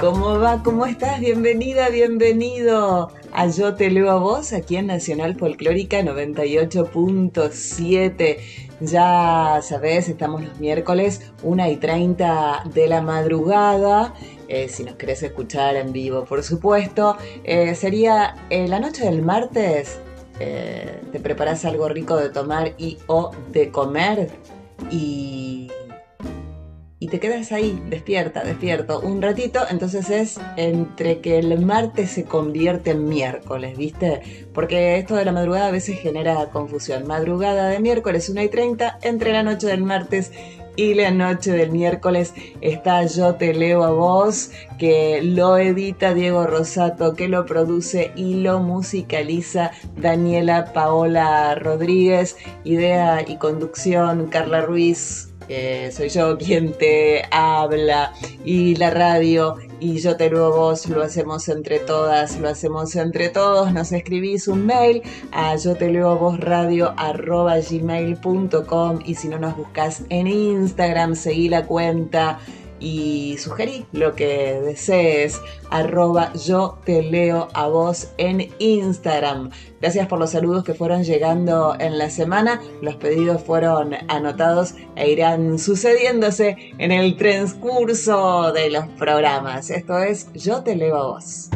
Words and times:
¿Cómo 0.00 0.38
va? 0.38 0.62
¿Cómo 0.62 0.86
estás? 0.86 1.18
Bienvenida, 1.20 1.88
bienvenido 1.88 3.10
a 3.32 3.48
Yo 3.48 3.74
Te 3.74 3.90
Leo 3.90 4.10
a 4.10 4.18
Vos 4.18 4.52
aquí 4.52 4.76
en 4.76 4.88
Nacional 4.88 5.36
Folclórica 5.36 6.00
98.7. 6.00 8.36
Ya 8.80 9.60
sabes, 9.62 10.08
estamos 10.08 10.44
los 10.44 10.60
miércoles 10.60 11.32
1 11.42 11.70
y 11.70 11.76
30 11.76 12.64
de 12.74 12.88
la 12.88 13.00
madrugada. 13.00 14.12
Eh, 14.48 14.68
si 14.68 14.84
nos 14.84 14.96
querés 14.96 15.22
escuchar 15.22 15.76
en 15.76 15.92
vivo, 15.92 16.24
por 16.24 16.42
supuesto. 16.42 17.16
Eh, 17.44 17.74
sería 17.74 18.34
eh, 18.50 18.68
la 18.68 18.80
noche 18.80 19.04
del 19.04 19.22
martes. 19.22 19.98
te 20.38 21.20
preparas 21.20 21.64
algo 21.64 21.88
rico 21.88 22.16
de 22.16 22.28
tomar 22.28 22.74
y 22.76 22.98
o 23.06 23.30
de 23.50 23.70
comer. 23.70 24.28
Y 24.90 25.70
y 26.98 27.08
te 27.08 27.20
quedas 27.20 27.52
ahí, 27.52 27.82
despierta, 27.90 28.42
despierto, 28.42 29.00
un 29.00 29.20
ratito, 29.20 29.60
entonces 29.68 30.08
es 30.08 30.40
entre 30.56 31.20
que 31.20 31.38
el 31.38 31.60
martes 31.60 32.10
se 32.10 32.24
convierte 32.24 32.92
en 32.92 33.06
miércoles, 33.08 33.76
¿viste? 33.76 34.46
Porque 34.54 34.96
esto 34.96 35.14
de 35.14 35.26
la 35.26 35.32
madrugada 35.32 35.68
a 35.68 35.72
veces 35.72 35.98
genera 35.98 36.48
confusión. 36.50 37.06
Madrugada 37.06 37.68
de 37.68 37.80
miércoles 37.80 38.30
1 38.30 38.42
y 38.42 38.48
30, 38.48 38.98
entre 39.02 39.32
la 39.32 39.42
noche 39.42 39.66
del 39.66 39.82
martes 39.82 40.32
y 40.76 40.94
la 40.94 41.10
noche 41.10 41.52
del 41.52 41.70
miércoles 41.70 42.32
está 42.60 43.04
Yo 43.04 43.34
Te 43.34 43.52
Leo 43.52 43.84
a 43.84 43.90
Vos, 43.90 44.50
que 44.78 45.20
lo 45.22 45.58
edita 45.58 46.14
Diego 46.14 46.46
Rosato, 46.46 47.14
que 47.14 47.28
lo 47.28 47.44
produce 47.44 48.12
y 48.14 48.34
lo 48.36 48.60
musicaliza 48.60 49.70
Daniela 49.96 50.72
Paola 50.72 51.54
Rodríguez, 51.56 52.36
idea 52.64 53.22
y 53.26 53.36
conducción 53.36 54.28
Carla 54.28 54.62
Ruiz, 54.62 55.32
soy 55.92 56.08
yo 56.08 56.36
quien 56.38 56.72
te 56.72 57.24
habla 57.30 58.12
y 58.44 58.76
la 58.76 58.90
radio 58.90 59.56
y 59.80 59.98
yo 59.98 60.16
te 60.16 60.30
lo 60.30 60.50
vos, 60.56 60.88
lo 60.88 61.02
hacemos 61.02 61.48
entre 61.48 61.78
todas, 61.78 62.38
lo 62.38 62.48
hacemos 62.48 62.96
entre 62.96 63.28
todos, 63.28 63.72
nos 63.72 63.92
escribís 63.92 64.48
un 64.48 64.66
mail 64.66 65.02
a 65.32 65.56
yo 65.56 65.76
te 65.76 65.90
leo 65.90 66.16
vos 66.16 66.40
radio 66.40 66.94
arroba 66.96 67.56
gmail.com 67.58 69.00
y 69.04 69.14
si 69.14 69.28
no 69.28 69.38
nos 69.38 69.56
buscas 69.56 70.02
en 70.08 70.26
Instagram, 70.26 71.14
seguí 71.14 71.48
la 71.48 71.66
cuenta 71.66 72.38
y 72.80 73.36
sugerí 73.38 73.86
lo 73.92 74.14
que 74.14 74.60
desees. 74.64 75.40
Arroba 75.70 76.32
yo 76.34 76.78
te 76.84 77.02
leo 77.02 77.48
a 77.54 77.66
vos 77.66 78.08
en 78.18 78.48
Instagram. 78.58 79.50
Gracias 79.80 80.06
por 80.06 80.18
los 80.18 80.30
saludos 80.30 80.64
que 80.64 80.74
fueron 80.74 81.04
llegando 81.04 81.76
en 81.78 81.98
la 81.98 82.10
semana. 82.10 82.60
Los 82.82 82.96
pedidos 82.96 83.42
fueron 83.42 83.94
anotados 84.08 84.74
e 84.96 85.10
irán 85.10 85.58
sucediéndose 85.58 86.56
en 86.78 86.92
el 86.92 87.16
transcurso 87.16 88.52
de 88.52 88.70
los 88.70 88.86
programas. 88.98 89.70
Esto 89.70 89.98
es 89.98 90.32
Yo 90.34 90.62
te 90.62 90.76
leo 90.76 90.96
a 90.96 91.06
vos. 91.08 91.50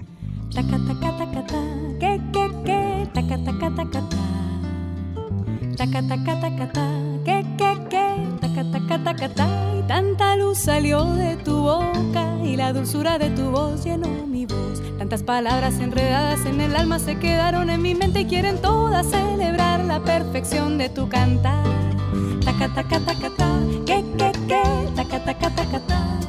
Y 9.79 9.83
tanta 9.87 10.37
luz 10.37 10.59
salió 10.59 11.05
de 11.05 11.37
tu 11.37 11.63
boca 11.63 12.37
y 12.45 12.57
la 12.57 12.73
dulzura 12.73 13.19
de 13.19 13.31
tu 13.31 13.51
voz 13.51 13.85
llenó 13.85 14.09
mi 14.27 14.45
voz. 14.45 14.83
Tantas 14.99 15.23
palabras 15.23 15.75
enredadas 15.81 16.45
en 16.47 16.61
el 16.61 16.75
alma 16.75 16.99
se 16.99 17.19
quedaron 17.19 17.71
en 17.71 17.81
mi 17.81 17.95
mente 17.95 18.23
y 18.23 18.25
quieren 18.27 18.61
todas 18.61 19.07
celebrar 19.07 19.85
la 19.85 20.01
perfección 20.01 20.79
de 20.79 20.89
tu 20.89 21.09
cantar. 21.09 21.65
Taca, 22.45 22.75
taca, 22.75 23.01
taca, 23.01 23.31
ta, 23.37 23.61
que, 23.87 24.05
que, 24.19 24.33
que, 24.49 24.63
taca, 24.97 25.25
taca, 25.25 25.51
taca, 25.51 25.81
ta. 25.87 26.21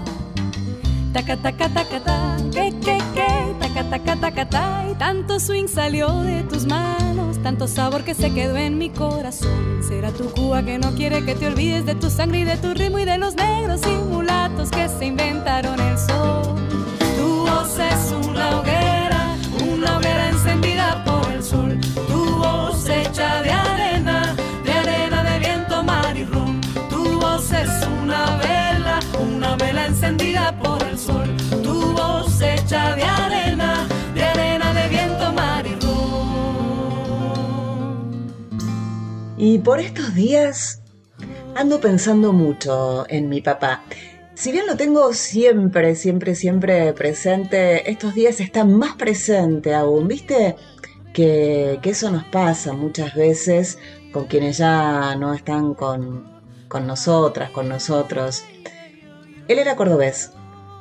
Taca, 1.13 1.35
taca, 1.35 1.67
taca, 1.67 1.99
ta, 1.99 2.37
que, 2.53 2.71
que, 2.79 2.97
que, 3.13 3.55
taca, 3.59 3.83
taca, 3.89 4.15
taca, 4.15 4.49
ta. 4.49 4.85
Y 4.89 4.95
tanto 4.95 5.41
swing 5.41 5.67
salió 5.67 6.07
de 6.21 6.43
tus 6.43 6.65
manos, 6.65 7.37
tanto 7.43 7.67
sabor 7.67 8.05
que 8.05 8.13
se 8.13 8.33
quedó 8.33 8.55
en 8.55 8.77
mi 8.77 8.89
corazón. 8.89 9.83
Será 9.85 10.11
tu 10.11 10.29
Cuba 10.31 10.63
que 10.63 10.77
no 10.77 10.95
quiere 10.95 11.25
que 11.25 11.35
te 11.35 11.47
olvides 11.47 11.85
de 11.85 11.95
tu 11.95 12.09
sangre 12.09 12.39
y 12.39 12.43
de 12.45 12.55
tu 12.55 12.73
ritmo 12.73 12.97
y 12.97 13.03
de 13.03 13.17
los 13.17 13.35
negros 13.35 13.81
y 13.85 13.91
mulatos 14.09 14.71
que 14.71 14.87
se 14.87 15.05
inventaron 15.05 15.77
el 15.81 15.97
sol. 15.97 16.55
Tu 17.17 17.27
voz 17.45 17.77
es 17.77 18.13
hoguera, 18.13 18.90
Y 39.43 39.57
por 39.57 39.79
estos 39.79 40.13
días 40.13 40.83
ando 41.55 41.81
pensando 41.81 42.31
mucho 42.31 43.07
en 43.09 43.27
mi 43.27 43.41
papá. 43.41 43.81
Si 44.35 44.51
bien 44.51 44.67
lo 44.67 44.77
tengo 44.77 45.13
siempre, 45.13 45.95
siempre, 45.95 46.35
siempre 46.35 46.93
presente, 46.93 47.89
estos 47.89 48.13
días 48.13 48.39
está 48.39 48.65
más 48.65 48.97
presente 48.97 49.73
aún, 49.73 50.07
¿viste? 50.07 50.57
Que, 51.11 51.79
eso 51.81 52.11
nos 52.11 52.25
pasa 52.25 52.73
muchas 52.73 53.15
veces 53.15 53.79
con 54.13 54.27
quienes 54.27 54.59
ya 54.59 55.15
no 55.15 55.33
están 55.33 55.73
con, 55.73 56.39
con 56.67 56.85
nosotras, 56.85 57.49
con 57.49 57.67
nosotros. 57.67 58.43
Él 59.47 59.57
era 59.57 59.75
cordobés, 59.75 60.33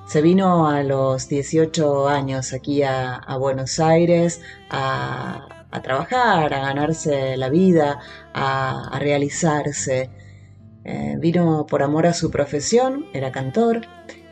se 0.06 0.20
vino 0.20 0.68
a 0.68 0.82
los 0.82 1.28
18 1.28 2.08
años 2.10 2.52
aquí 2.52 2.82
a, 2.82 3.14
a 3.14 3.38
Buenos 3.38 3.80
Aires 3.80 4.42
a, 4.68 5.59
a, 5.70 5.82
trabajar, 5.82 6.52
a 6.54 6.60
ganarse 6.60 7.36
la 7.36 7.48
vida, 7.48 8.00
a, 8.32 8.88
a 8.88 8.98
realizarse. 8.98 10.10
Eh, 10.84 11.16
vino 11.18 11.66
por 11.66 11.82
amor 11.82 12.06
a 12.06 12.14
su 12.14 12.30
profesión, 12.30 13.06
era 13.12 13.30
cantor, 13.30 13.82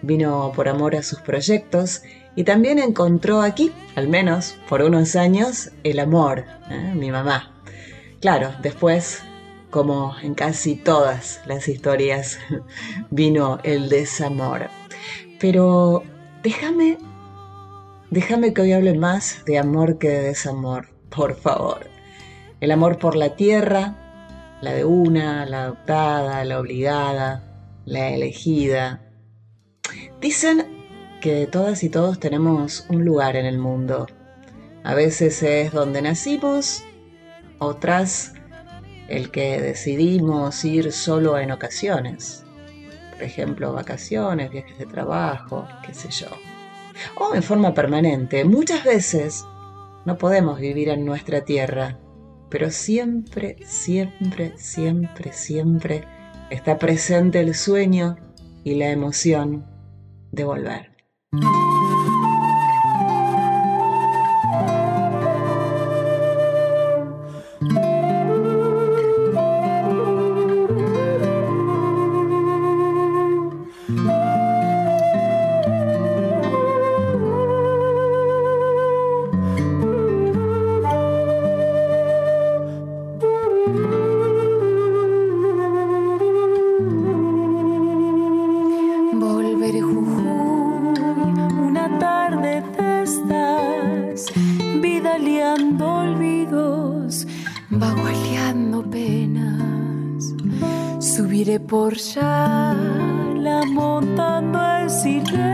vino 0.03 0.53
por 0.55 0.69
amor 0.69 0.97
a 0.97 1.03
sus 1.03 1.21
proyectos 1.21 2.03
y 2.37 2.45
también 2.45 2.79
encontró 2.79 3.43
aquí, 3.43 3.73
al 3.97 4.09
menos 4.09 4.57
por 4.69 4.83
unos 4.83 5.17
años, 5.17 5.73
el 5.83 5.99
amor, 5.99 6.45
¿eh? 6.71 6.93
mi 6.95 7.11
mamá. 7.11 7.53
Claro, 8.21 8.53
después, 8.63 9.23
como 9.71 10.15
en 10.23 10.35
casi 10.35 10.77
todas 10.77 11.41
las 11.47 11.69
historias, 11.69 12.39
vino 13.11 13.59
el 13.65 13.89
desamor. 13.89 14.69
Pero 15.39 16.03
déjame, 16.43 16.99
déjame 18.11 18.55
que 18.55 18.63
hoy 18.63 18.73
hable 18.73 18.95
más 18.95 19.45
de 19.45 19.59
amor 19.59 19.99
que 19.99 20.09
de 20.09 20.23
desamor, 20.23 20.89
por 21.09 21.35
favor. 21.37 21.87
El 22.61 22.71
amor 22.71 22.99
por 22.99 23.17
la 23.17 23.37
tierra, 23.37 23.95
la 24.61 24.73
de 24.73 24.85
una, 24.85 25.47
la 25.47 25.65
adoptada, 25.65 26.45
la 26.45 26.59
obligada, 26.59 27.45
la 27.85 28.11
elegida. 28.11 29.03
Dicen 30.21 30.67
que 31.21 31.47
todas 31.47 31.83
y 31.83 31.89
todos 31.89 32.19
tenemos 32.19 32.87
un 32.89 33.05
lugar 33.05 33.37
en 33.37 33.47
el 33.47 33.59
mundo. 33.59 34.07
A 34.85 34.95
veces 34.95 35.43
es 35.43 35.73
donde 35.73 36.03
nacimos, 36.03 36.85
otras 37.59 38.35
el 39.09 39.31
que 39.31 39.61
decidimos 39.61 40.65
ir 40.65 40.93
solo 40.93 41.39
en 41.39 41.51
ocasiones. 41.51 42.45
Por 43.13 43.23
ejemplo, 43.23 43.73
vacaciones, 43.73 44.51
viajes 44.51 44.79
de 44.79 44.87
trabajo, 44.87 45.67
qué 45.85 45.95
sé 45.95 46.11
yo. 46.11 46.29
O 47.17 47.35
en 47.35 47.43
forma 47.43 47.75
permanente. 47.75 48.45
Muchas 48.45 48.85
veces 48.85 49.45
no 50.05 50.19
podemos 50.19 50.61
vivir 50.61 50.89
en 50.89 51.05
nuestra 51.05 51.45
tierra 51.45 51.99
pero 52.49 52.71
siempre, 52.71 53.57
siempre, 53.65 54.55
siempre, 54.57 55.33
siempre 55.33 56.05
está 56.51 56.79
presente 56.79 57.41
el 57.41 57.55
sueño 57.55 58.17
y 58.65 58.75
la 58.77 58.91
emoción 58.91 59.67
de 60.33 60.45
volver. 60.45 60.97
Iré 101.49 101.59
por 101.61 101.95
ya 101.97 102.77
montando 103.73 104.59
el 104.81 104.91
silencio 104.91 105.51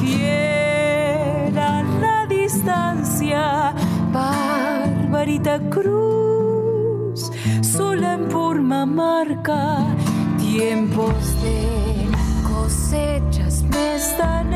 Fiera 0.00 1.82
la 2.00 2.26
distancia, 2.26 3.74
barbarita 4.10 5.60
cruz, 5.68 7.30
sola 7.60 8.14
en 8.14 8.30
forma 8.30 8.86
marca, 8.86 9.62
tiempos 10.38 11.42
de 11.42 12.08
cosechas 12.48 13.62
me 13.64 13.96
están 13.96 14.49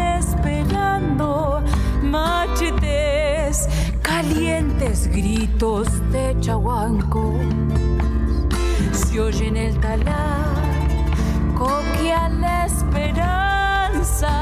machetes, 2.14 3.69
calientes 4.02 5.08
gritos 5.08 5.88
de 6.12 6.37
chahuanco. 6.40 7.34
Se 8.93 9.20
oyen 9.20 9.56
el 9.56 9.75
talar, 9.81 10.55
coquea 11.56 12.28
la 12.28 12.66
esperanza, 12.66 14.32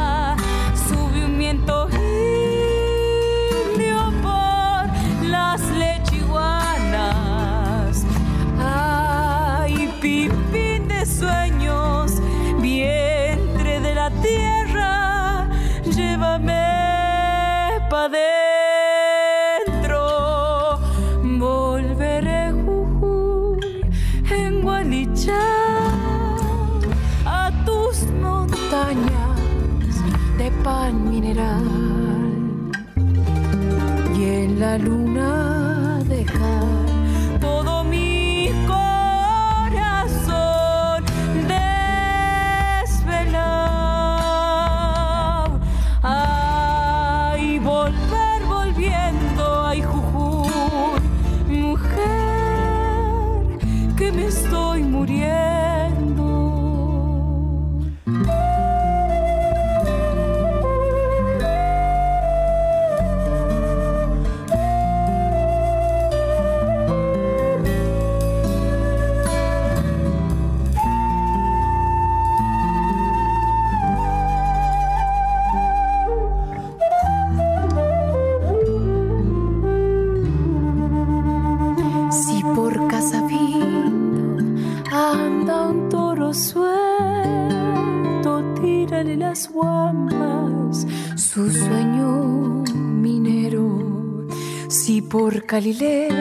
en 34.75 35.12
Galileo 95.53 96.12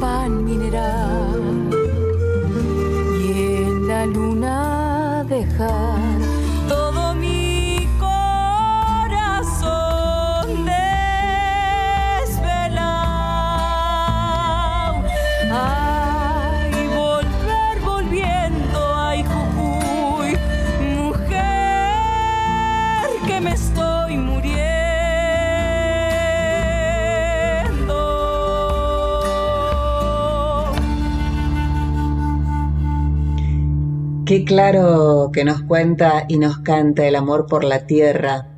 pan 0.00 0.44
mineral 0.44 1.53
Qué 34.34 34.44
claro 34.44 35.30
que 35.32 35.44
nos 35.44 35.62
cuenta 35.62 36.24
y 36.26 36.38
nos 36.38 36.58
canta 36.58 37.06
el 37.06 37.14
amor 37.14 37.46
por 37.46 37.62
la 37.62 37.86
tierra, 37.86 38.50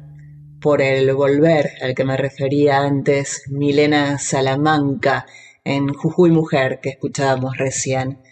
por 0.58 0.80
el 0.80 1.12
volver 1.12 1.72
al 1.82 1.94
que 1.94 2.02
me 2.02 2.16
refería 2.16 2.78
antes 2.78 3.42
Milena 3.50 4.18
Salamanca 4.18 5.26
en 5.64 5.92
Jujuy 5.92 6.30
Mujer 6.30 6.80
que 6.80 6.88
escuchábamos 6.88 7.58
recién. 7.58 8.22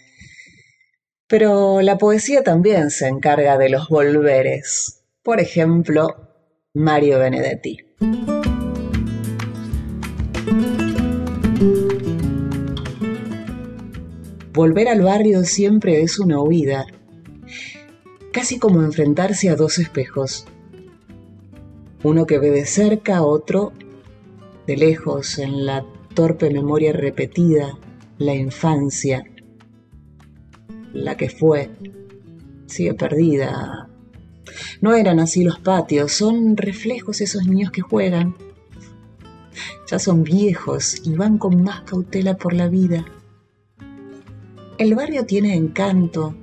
Pero 1.27 1.83
la 1.83 1.99
poesía 1.99 2.41
también 2.41 2.89
se 2.89 3.09
encarga 3.09 3.59
de 3.59 3.69
los 3.69 3.89
volveres. 3.89 5.03
Por 5.21 5.39
ejemplo, 5.39 6.15
Mario 6.73 7.19
Benedetti. 7.19 7.77
Volver 14.51 14.87
al 14.87 15.01
barrio 15.01 15.43
siempre 15.43 16.01
es 16.01 16.17
una 16.17 16.41
huida, 16.41 16.87
casi 18.35 18.59
como 18.59 18.83
enfrentarse 18.83 19.49
a 19.49 19.55
dos 19.55 19.79
espejos. 19.79 20.45
Uno 22.03 22.25
que 22.25 22.37
ve 22.37 22.51
de 22.51 22.65
cerca, 22.65 23.23
otro 23.23 23.71
de 24.67 24.75
lejos, 24.75 25.39
en 25.39 25.65
la 25.65 25.85
torpe 26.13 26.49
memoria 26.49 26.91
repetida, 26.91 27.77
la 28.17 28.35
infancia, 28.35 29.23
la 30.91 31.15
que 31.15 31.29
fue, 31.29 31.69
sigue 32.65 32.93
perdida. 32.93 33.87
No 34.81 34.95
eran 34.95 35.21
así 35.21 35.45
los 35.45 35.59
patios, 35.59 36.11
son 36.11 36.57
reflejos 36.57 37.21
esos 37.21 37.47
niños 37.47 37.71
que 37.71 37.83
juegan, 37.83 38.35
ya 39.87 39.97
son 39.97 40.25
viejos 40.25 41.01
y 41.05 41.13
van 41.13 41.37
con 41.37 41.63
más 41.63 41.83
cautela 41.83 42.35
por 42.35 42.51
la 42.51 42.67
vida. 42.67 43.05
El 44.77 44.93
barrio 44.93 45.25
tiene 45.25 45.55
encanto 45.55 46.35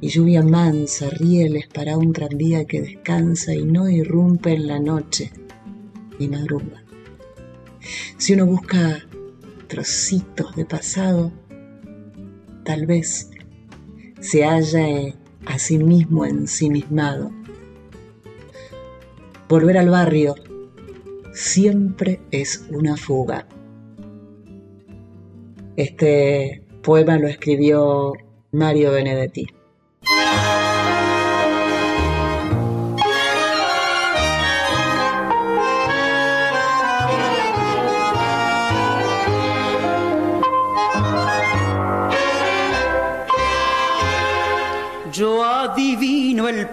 y 0.00 0.08
lluvia 0.08 0.42
mansa, 0.42 1.08
rieles 1.10 1.66
para 1.68 1.96
un 1.96 2.12
tranvía 2.12 2.64
que 2.64 2.80
descansa 2.80 3.54
y 3.54 3.64
no 3.64 3.88
irrumpe 3.88 4.52
en 4.52 4.66
la 4.66 4.78
noche 4.78 5.32
ni 6.18 6.28
madruga. 6.28 6.82
Si 8.16 8.34
uno 8.34 8.46
busca 8.46 9.06
trocitos 9.68 10.54
de 10.56 10.64
pasado, 10.64 11.32
tal 12.64 12.86
vez 12.86 13.30
se 14.20 14.44
halla 14.44 15.14
a 15.46 15.58
sí 15.58 15.78
mismo 15.78 16.24
ensimismado. 16.24 17.30
Volver 19.48 19.78
al 19.78 19.90
barrio 19.90 20.34
siempre 21.32 22.20
es 22.30 22.66
una 22.70 22.96
fuga. 22.96 23.46
Este 25.76 26.62
poema 26.82 27.18
lo 27.18 27.28
escribió 27.28 28.14
Mario 28.50 28.92
Benedetti. 28.92 29.46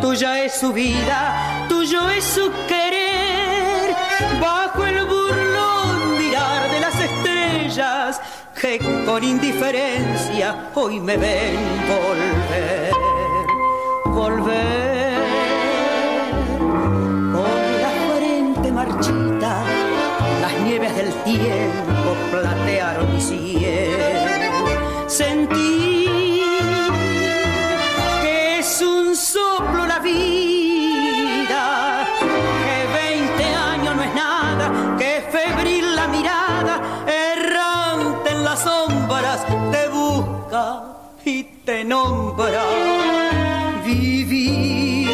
tuya 0.00 0.44
es 0.44 0.54
su 0.54 0.72
vida, 0.72 1.66
tuyo 1.68 2.08
es 2.10 2.24
su 2.24 2.50
querer, 2.66 3.94
bajo 4.40 4.84
el 4.84 5.04
burlón 5.04 6.18
mirar 6.18 6.70
de 6.70 6.80
las 6.80 7.00
estrellas 7.00 8.20
que 8.60 8.78
con 9.04 9.22
indiferencia 9.22 10.70
hoy 10.74 11.00
me 11.00 11.16
ven 11.16 11.56
volver, 11.88 12.92
volver. 14.06 15.16
Con 17.32 17.82
la 17.82 17.92
frente 18.14 18.72
marchita, 18.72 19.62
las 20.40 20.60
nieves 20.64 20.96
del 20.96 21.12
tiempo 21.24 22.16
platearon 22.30 23.12
mi 23.12 23.20
cielo, 23.20 25.06
sentí 25.06 25.65
te 41.64 41.84
nombra. 41.84 42.64
Vivir 43.84 45.08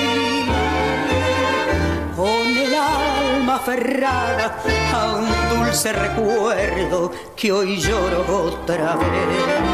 con 2.16 2.46
el 2.56 2.74
alma 2.74 3.56
aferrada 3.56 4.58
a 4.94 5.14
un 5.14 5.58
dulce 5.58 5.92
recuerdo 5.92 7.10
que 7.36 7.52
hoy 7.52 7.76
lloro 7.76 8.44
otra 8.44 8.96
vez. 8.96 9.72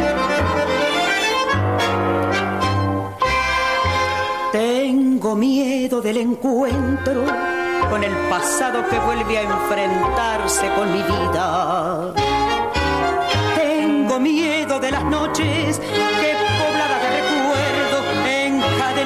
Tengo 4.53 5.35
miedo 5.35 6.01
del 6.01 6.17
encuentro 6.17 7.25
con 7.91 8.03
el 8.03 8.15
pasado 8.29 8.89
que 8.89 8.99
vuelve 8.99 9.39
a 9.39 9.43
enfrentarse 9.43 10.69
con 10.75 10.93
mi 10.93 11.03
vida. 11.03 12.15
Tengo 13.57 14.19
miedo 14.19 14.81
de 14.81 14.91
las 14.91 15.05
noches 15.05 15.81
que 16.21 16.38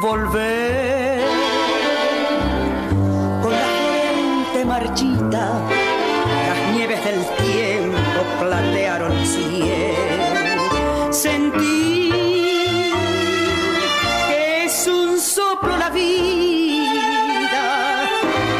Volver 0.00 1.20
con 3.42 3.52
la 3.52 3.68
gente 4.08 4.64
marchita, 4.64 5.60
las 6.48 6.74
nieves 6.74 7.04
del 7.04 7.22
tiempo 7.36 8.20
platearon 8.40 9.12
cielo. 9.26 11.12
Sentí 11.12 11.90
la 15.78 15.90
vida, 15.90 17.62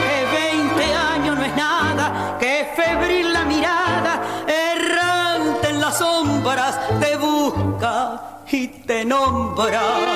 que 0.02 0.16
veinte 0.36 0.94
años 0.94 1.38
no 1.38 1.44
es 1.44 1.56
nada, 1.56 2.36
que 2.38 2.68
febril 2.76 3.32
la 3.32 3.44
mirada, 3.44 4.22
errante 4.46 5.70
en 5.70 5.80
las 5.80 5.98
sombras, 5.98 6.78
te 7.00 7.16
busca 7.16 8.42
y 8.50 8.68
te 8.68 9.06
nombra. 9.06 10.09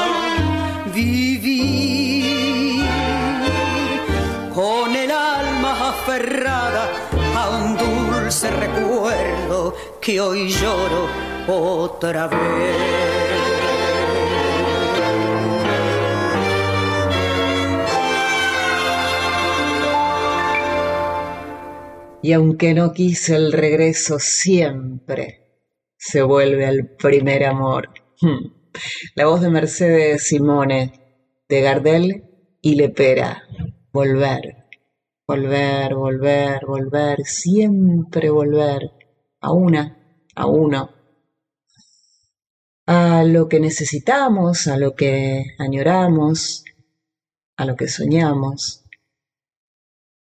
A 6.16 7.49
un 7.50 7.76
dulce 7.76 8.50
recuerdo 8.50 9.75
que 10.00 10.21
hoy 10.21 10.49
lloro 10.49 11.09
otra 11.49 12.28
vez. 12.28 13.04
y 22.25 22.33
aunque 22.33 22.73
no 22.73 22.94
quise 22.94 23.37
el 23.37 23.52
regreso 23.52 24.18
siempre, 24.18 25.61
se 25.99 26.23
vuelve 26.23 26.64
al 26.64 26.97
primer 26.97 27.44
amor. 27.44 27.90
Hmm. 28.18 28.47
La 29.14 29.26
voz 29.26 29.42
de 29.42 29.50
Mercedes 29.50 30.26
Simone, 30.26 30.92
de 31.50 31.61
Gardel 31.61 32.25
y 32.62 32.76
Lepera. 32.76 33.42
Volver, 33.92 34.63
volver, 35.26 35.95
volver, 35.95 36.66
volver, 36.66 37.25
siempre 37.25 38.31
volver, 38.31 38.90
a 39.40 39.52
una, 39.52 39.97
a 40.35 40.47
uno, 40.47 40.90
a 42.87 43.25
lo 43.25 43.49
que 43.49 43.61
necesitamos, 43.61 44.66
a 44.66 44.76
lo 44.76 44.95
que 44.95 45.45
añoramos, 45.59 46.64
a 47.57 47.64
lo 47.64 47.76
que 47.76 47.88
soñamos. 47.88 48.85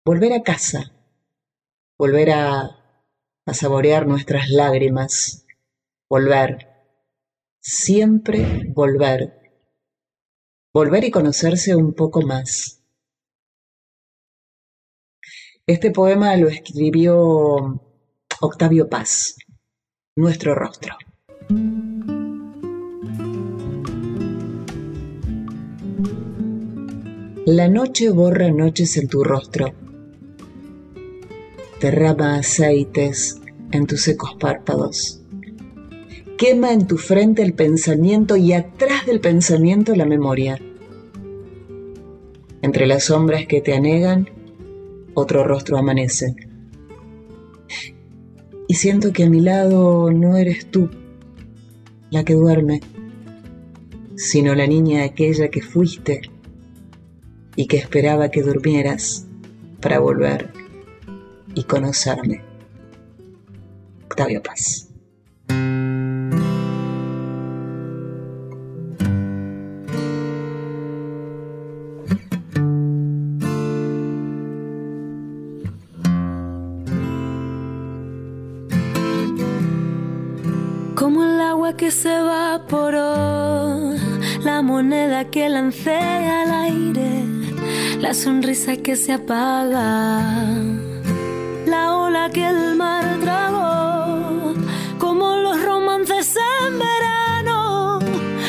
Volver 0.05 0.33
a 0.33 0.43
casa 0.43 0.93
volver 2.03 2.31
a, 2.31 2.79
saborear 3.53 4.09
nuestras 4.09 4.51
lágrimas, 4.51 5.47
volver, 6.09 6.67
siempre 7.61 8.65
volver, 8.75 9.53
volver 10.75 11.05
y 11.05 11.13
conocerse 11.13 11.77
un 11.77 11.95
poco 11.95 12.23
más. 12.23 12.82
Este 15.69 15.93
poema 15.93 16.37
lo 16.37 16.49
escribió 16.49 17.81
Octavio 18.41 18.89
Paz, 18.89 19.37
Nuestro 20.17 20.57
Rostro. 20.57 20.97
La 27.47 27.69
noche 27.69 28.11
borra 28.11 28.51
noches 28.51 28.97
en 28.97 29.07
tu 29.07 29.23
rostro 29.23 29.73
derrama 31.81 32.39
aceites 32.39 33.41
en 33.71 33.87
tus 33.87 34.03
secos 34.03 34.35
párpados. 34.41 35.23
Quema 36.39 36.73
en 36.73 36.89
tu 36.89 36.99
frente 36.99 37.43
el 37.43 37.55
pensamiento 37.55 38.35
y 38.35 38.53
atrás 38.53 39.07
del 39.07 39.21
pensamiento 39.21 39.95
la 39.95 40.07
memoria. 40.07 40.59
Entre 42.63 42.89
las 42.89 43.05
sombras 43.05 43.47
que 43.47 43.61
te 43.61 43.75
anegan, 43.75 44.42
otro 45.15 45.45
rostro 45.45 45.77
amanece. 45.77 46.35
Y 48.69 48.75
siento 48.75 49.13
que 49.13 49.25
a 49.25 49.31
mi 49.31 49.41
lado 49.41 50.11
no 50.11 50.37
eres 50.37 50.71
tú 50.71 50.89
la 52.11 52.25
que 52.25 52.35
duerme, 52.35 52.81
sino 54.17 54.55
la 54.55 54.67
niña 54.67 55.05
aquella 55.05 55.49
que 55.49 55.63
fuiste 55.63 56.23
y 57.57 57.67
que 57.67 57.77
esperaba 57.77 58.31
que 58.31 58.43
durmieras 58.43 59.27
para 59.81 59.99
volver 59.99 60.51
y 61.55 61.65
conocerme. 61.65 62.43
Octavio 64.05 64.43
Paz. 64.43 64.92
Se 81.93 82.15
evaporó, 82.15 83.95
la 84.43 84.63
moneda 84.63 85.27
que 85.27 85.49
lancé 85.49 85.95
al 85.95 86.51
aire, 86.51 87.25
la 88.01 88.15
sonrisa 88.15 88.77
que 88.77 88.97
se 88.97 89.13
apaga, 89.13 90.23
la 91.67 91.95
ola 91.95 92.31
que 92.31 92.47
el 92.47 92.77
mar 92.77 93.05
tragó, 93.21 94.55
como 94.99 95.37
los 95.37 95.63
romances 95.63 96.35
en 96.65 96.79
verano, 96.79 97.99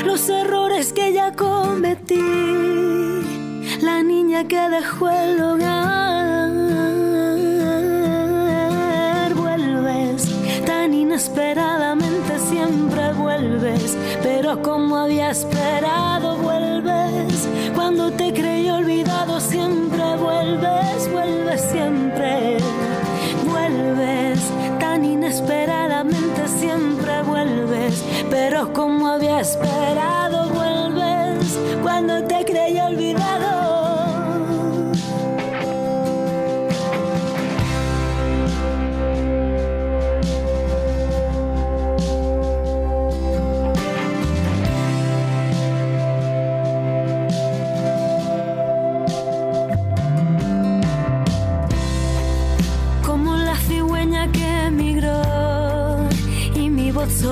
los 0.06 0.30
errores 0.30 0.94
que 0.94 1.12
ya 1.14 1.36
cometí, 1.36 2.22
la 3.82 4.02
niña 4.04 4.48
que 4.48 4.70
dejó 4.70 5.10
el 5.10 5.42
hogar. 5.42 6.23
Vuelves, 13.44 13.98
pero 14.22 14.62
como 14.62 14.98
había 14.98 15.32
esperado, 15.32 16.38
vuelves. 16.38 17.48
Cuando 17.76 18.12
te 18.12 18.32
creí 18.34 18.70
olvidado, 18.70 19.40
siempre 19.40 20.16
vuelves, 20.18 21.12
vuelves 21.12 21.62
siempre. 21.62 22.58
Vuelves 23.46 24.40
tan 24.80 25.04
inesperadamente, 25.06 26.48
siempre 26.48 27.22
vuelves, 27.24 28.04
pero 28.30 28.72
como 28.74 29.08
había 29.10 29.42
esperado, 29.42 30.50
vuelves. 30.50 31.58
Cuando 31.82 32.24
te 32.24 32.43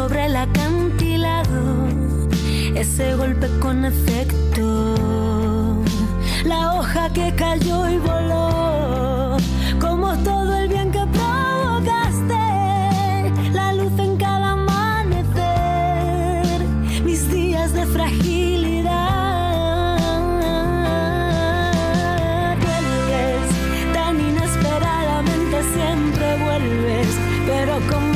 sobre 0.02 0.26
el 0.26 0.36
acantilado, 0.36 1.88
ese 2.76 3.14
golpe 3.16 3.48
con 3.60 3.86
efecto, 3.86 4.96
la 6.44 6.74
hoja 6.74 7.14
que 7.14 7.32
cayó 7.36 7.88
y 7.88 8.00
voló, 8.00 9.38
como 9.80 10.18
todo 10.24 10.58
el 10.58 10.70
bien 10.70 10.92
que 10.92 11.06
provocaste, 11.18 12.42
la 13.54 13.74
luz 13.74 13.94
en 14.00 14.18
cada 14.18 14.54
amanecer, 14.54 15.46
mis 17.06 17.32
días 17.32 17.72
de 17.74 17.86
fragilidad. 17.86 18.90
Vuelves 22.66 23.48
tan 23.94 24.20
inesperadamente, 24.20 25.58
siempre 25.76 26.26
vuelves, 26.44 27.08
pero 27.46 27.74
como 27.92 28.11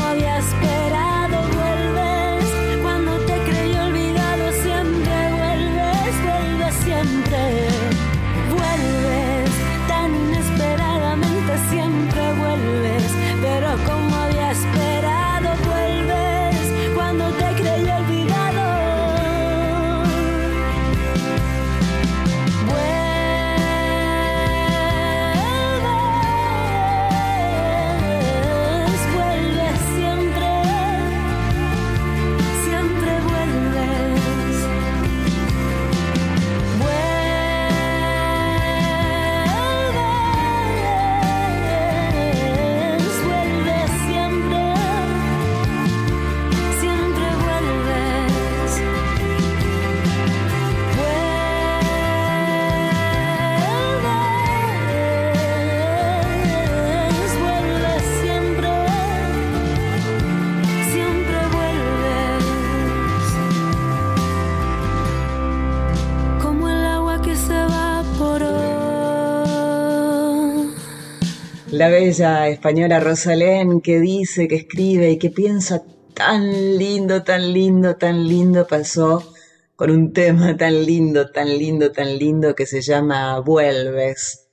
La 71.86 71.92
bella 71.92 72.48
española 72.48 73.00
Rosalén 73.00 73.80
que 73.80 74.00
dice, 74.00 74.48
que 74.48 74.56
escribe 74.56 75.12
y 75.12 75.20
que 75.20 75.30
piensa 75.30 75.84
tan 76.16 76.80
lindo, 76.80 77.22
tan 77.22 77.54
lindo, 77.54 77.96
tan 77.96 78.28
lindo 78.28 78.66
pasó 78.66 79.32
con 79.76 79.92
un 79.92 80.12
tema 80.12 80.58
tan 80.58 80.84
lindo, 80.84 81.30
tan 81.30 81.48
lindo, 81.48 81.92
tan 81.92 82.18
lindo 82.18 82.56
que 82.56 82.66
se 82.66 82.82
llama 82.82 83.40
Vuelves. 83.40 84.50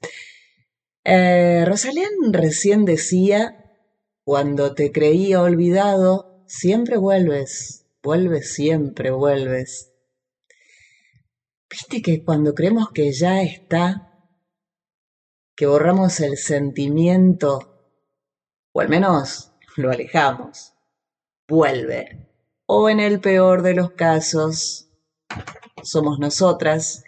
Eh, 1.04 1.64
Rosalén 1.66 2.34
recién 2.34 2.84
decía, 2.84 3.64
cuando 4.24 4.74
te 4.74 4.92
creía 4.92 5.40
olvidado, 5.40 6.44
siempre 6.46 6.98
vuelves, 6.98 7.86
vuelves, 8.02 8.52
siempre 8.52 9.10
vuelves. 9.10 9.90
Viste 11.70 12.02
que 12.02 12.22
cuando 12.22 12.52
creemos 12.52 12.90
que 12.90 13.10
ya 13.10 13.40
está, 13.40 14.11
que 15.62 15.68
borramos 15.68 16.18
el 16.18 16.38
sentimiento, 16.38 17.60
o 18.72 18.80
al 18.80 18.88
menos 18.88 19.52
lo 19.76 19.92
alejamos, 19.92 20.74
vuelve. 21.46 22.32
O 22.66 22.90
en 22.90 22.98
el 22.98 23.20
peor 23.20 23.62
de 23.62 23.74
los 23.76 23.92
casos, 23.92 24.88
somos 25.84 26.18
nosotras, 26.18 27.04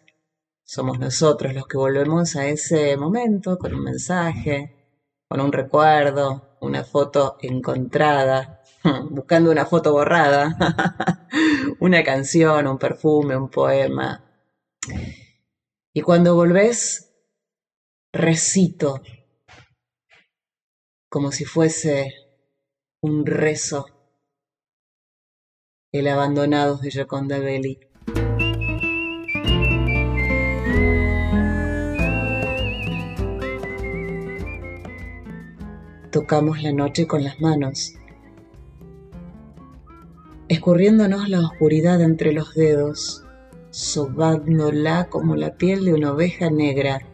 somos 0.62 1.00
nosotros 1.00 1.52
los 1.52 1.66
que 1.66 1.78
volvemos 1.78 2.36
a 2.36 2.46
ese 2.46 2.96
momento 2.96 3.58
con 3.58 3.74
un 3.74 3.82
mensaje, 3.82 5.02
con 5.28 5.40
un 5.40 5.50
recuerdo, 5.50 6.56
una 6.60 6.84
foto 6.84 7.36
encontrada, 7.40 8.62
buscando 9.10 9.50
una 9.50 9.66
foto 9.66 9.90
borrada, 9.90 11.26
una 11.80 12.04
canción, 12.04 12.68
un 12.68 12.78
perfume, 12.78 13.36
un 13.36 13.48
poema. 13.48 14.24
Y 15.92 16.02
cuando 16.02 16.36
volvés, 16.36 17.13
recito 18.14 19.03
como 21.11 21.33
si 21.33 21.44
fuese 21.44 22.14
un 23.03 23.27
rezo 23.27 23.87
el 25.90 26.07
Abandonados 26.07 26.81
de 26.81 26.92
Gioconda 26.92 27.40
Belli. 27.40 27.81
Tocamos 36.12 36.62
la 36.62 36.72
noche 36.72 37.09
con 37.09 37.24
las 37.24 37.40
manos, 37.40 37.94
escurriéndonos 40.46 41.29
la 41.29 41.40
oscuridad 41.40 42.00
entre 42.00 42.33
los 42.33 42.55
dedos, 42.55 43.24
sobándola 43.70 45.09
como 45.11 45.35
la 45.35 45.57
piel 45.57 45.85
de 45.85 45.94
una 45.94 46.12
oveja 46.12 46.48
negra. 46.48 47.09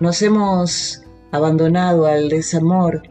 Nos 0.00 0.22
hemos 0.22 1.02
abandonado 1.30 2.06
al 2.06 2.28
desamor, 2.28 3.02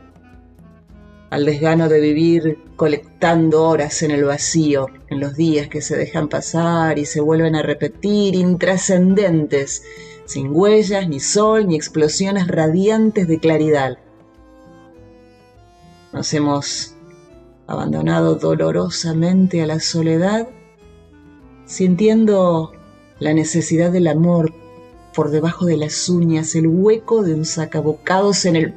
al 1.29 1.45
desgano 1.45 1.87
de 1.87 2.01
vivir 2.01 2.59
colectando 2.75 3.63
horas 3.63 4.03
en 4.03 4.11
el 4.11 4.25
vacío, 4.25 4.87
en 5.07 5.21
los 5.21 5.35
días 5.35 5.69
que 5.69 5.81
se 5.81 5.95
dejan 5.95 6.27
pasar 6.27 6.99
y 6.99 7.05
se 7.05 7.21
vuelven 7.21 7.55
a 7.55 7.61
repetir, 7.61 8.35
intrascendentes, 8.35 9.83
sin 10.25 10.49
huellas, 10.51 11.07
ni 11.07 11.21
sol, 11.21 11.67
ni 11.67 11.75
explosiones 11.75 12.49
radiantes 12.49 13.29
de 13.29 13.39
claridad. 13.39 13.97
Nos 16.11 16.33
hemos 16.33 16.95
abandonado 17.65 18.35
dolorosamente 18.35 19.61
a 19.61 19.67
la 19.67 19.79
soledad, 19.79 20.49
sintiendo 21.65 22.73
la 23.19 23.33
necesidad 23.33 23.89
del 23.89 24.07
amor 24.07 24.53
por 25.13 25.29
debajo 25.29 25.65
de 25.65 25.77
las 25.77 26.09
uñas, 26.09 26.55
el 26.55 26.67
hueco 26.67 27.23
de 27.23 27.33
un 27.33 27.45
sacabocados 27.45 28.45
en 28.45 28.55
el 28.55 28.73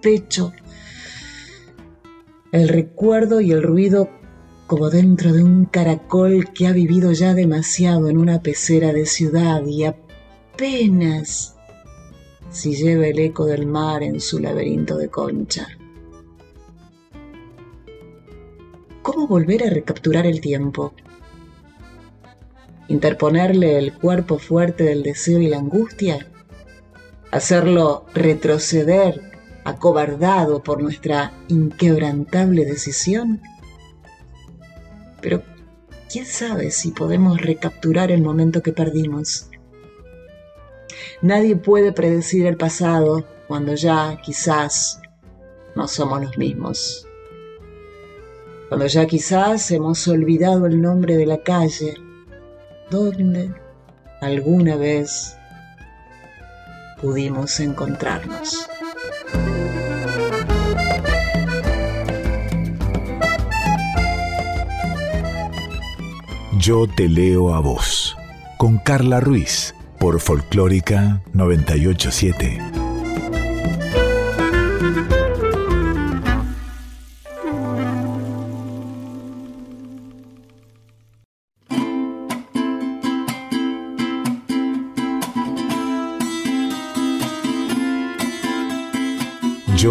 pecho, 0.00 0.52
el 2.50 2.68
recuerdo 2.68 3.40
y 3.40 3.52
el 3.52 3.62
ruido 3.62 4.08
como 4.66 4.90
dentro 4.90 5.32
de 5.32 5.42
un 5.42 5.66
caracol 5.66 6.52
que 6.52 6.66
ha 6.66 6.72
vivido 6.72 7.12
ya 7.12 7.34
demasiado 7.34 8.08
en 8.08 8.18
una 8.18 8.42
pecera 8.42 8.92
de 8.92 9.06
ciudad 9.06 9.64
y 9.66 9.84
apenas 9.84 11.56
si 12.50 12.74
lleva 12.74 13.06
el 13.06 13.18
eco 13.18 13.46
del 13.46 13.66
mar 13.66 14.02
en 14.02 14.20
su 14.20 14.38
laberinto 14.38 14.96
de 14.96 15.08
concha. 15.08 15.68
¿Cómo 19.02 19.26
volver 19.26 19.64
a 19.64 19.70
recapturar 19.70 20.26
el 20.26 20.40
tiempo? 20.40 20.92
¿Interponerle 22.92 23.78
el 23.78 23.94
cuerpo 23.94 24.38
fuerte 24.38 24.84
del 24.84 25.02
deseo 25.02 25.38
y 25.38 25.48
la 25.48 25.56
angustia? 25.56 26.26
¿Hacerlo 27.30 28.04
retroceder 28.12 29.32
acobardado 29.64 30.62
por 30.62 30.82
nuestra 30.82 31.32
inquebrantable 31.48 32.66
decisión? 32.66 33.40
Pero, 35.22 35.42
¿quién 36.12 36.26
sabe 36.26 36.70
si 36.70 36.90
podemos 36.90 37.40
recapturar 37.40 38.10
el 38.10 38.20
momento 38.20 38.62
que 38.62 38.74
perdimos? 38.74 39.48
Nadie 41.22 41.56
puede 41.56 41.92
predecir 41.92 42.44
el 42.44 42.58
pasado 42.58 43.24
cuando 43.48 43.74
ya 43.74 44.20
quizás 44.22 45.00
no 45.74 45.88
somos 45.88 46.20
los 46.20 46.36
mismos 46.36 47.08
cuando 48.68 48.86
ya 48.86 49.06
quizás 49.06 49.70
hemos 49.70 50.08
olvidado 50.08 50.64
el 50.66 50.80
nombre 50.80 51.16
de 51.16 51.26
la 51.26 51.42
calle 51.42 51.94
donde 52.92 53.50
alguna 54.20 54.76
vez 54.76 55.36
pudimos 57.00 57.58
encontrarnos. 57.58 58.68
Yo 66.58 66.86
te 66.86 67.08
leo 67.08 67.54
a 67.54 67.60
vos, 67.60 68.16
con 68.58 68.78
Carla 68.78 69.20
Ruiz, 69.20 69.74
por 69.98 70.20
Folclórica 70.20 71.22
987. 71.32 72.81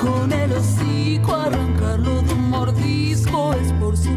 Con 0.00 0.32
el 0.32 0.52
hocico, 0.52 1.34
arrancarlo 1.34 2.22
de 2.22 2.32
un 2.32 2.50
mordisco 2.50 3.52
es 3.54 3.72
por 3.74 3.96
su 3.96 4.10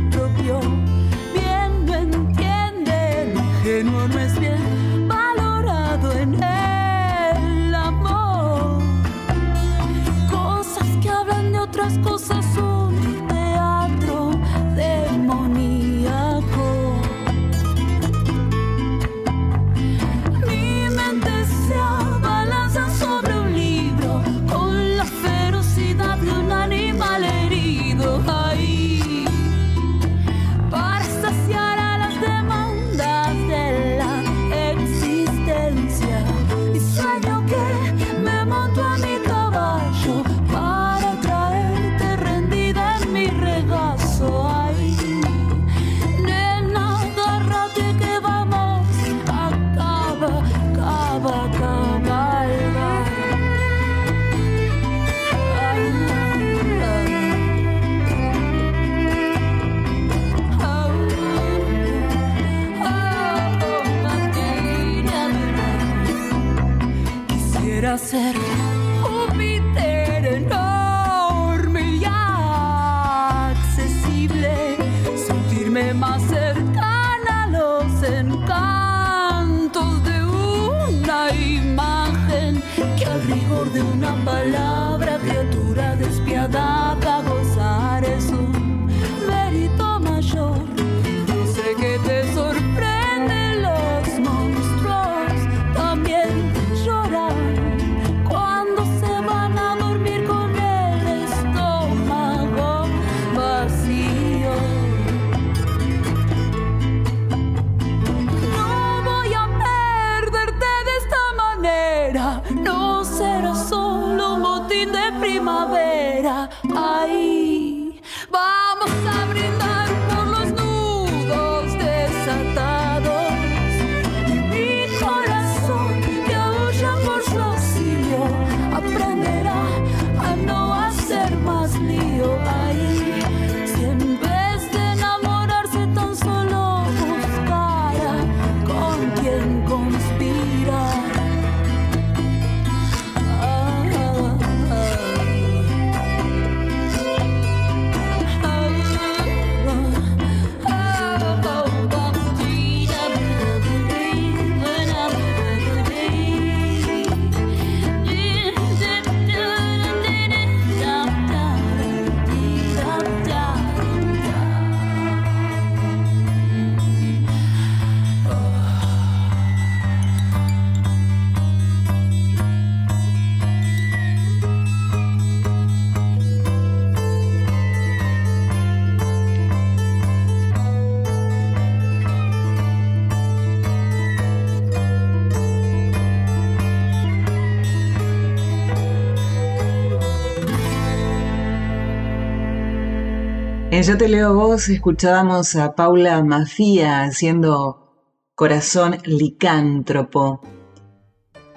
Yo 193.85 193.97
te 193.97 194.07
leo 194.07 194.33
vos 194.33 194.69
escuchábamos 194.69 195.57
a 195.57 195.75
Paula 195.75 196.23
Mafía 196.23 197.03
haciendo 197.03 197.91
Corazón 198.33 198.95
Licántropo. 199.03 200.39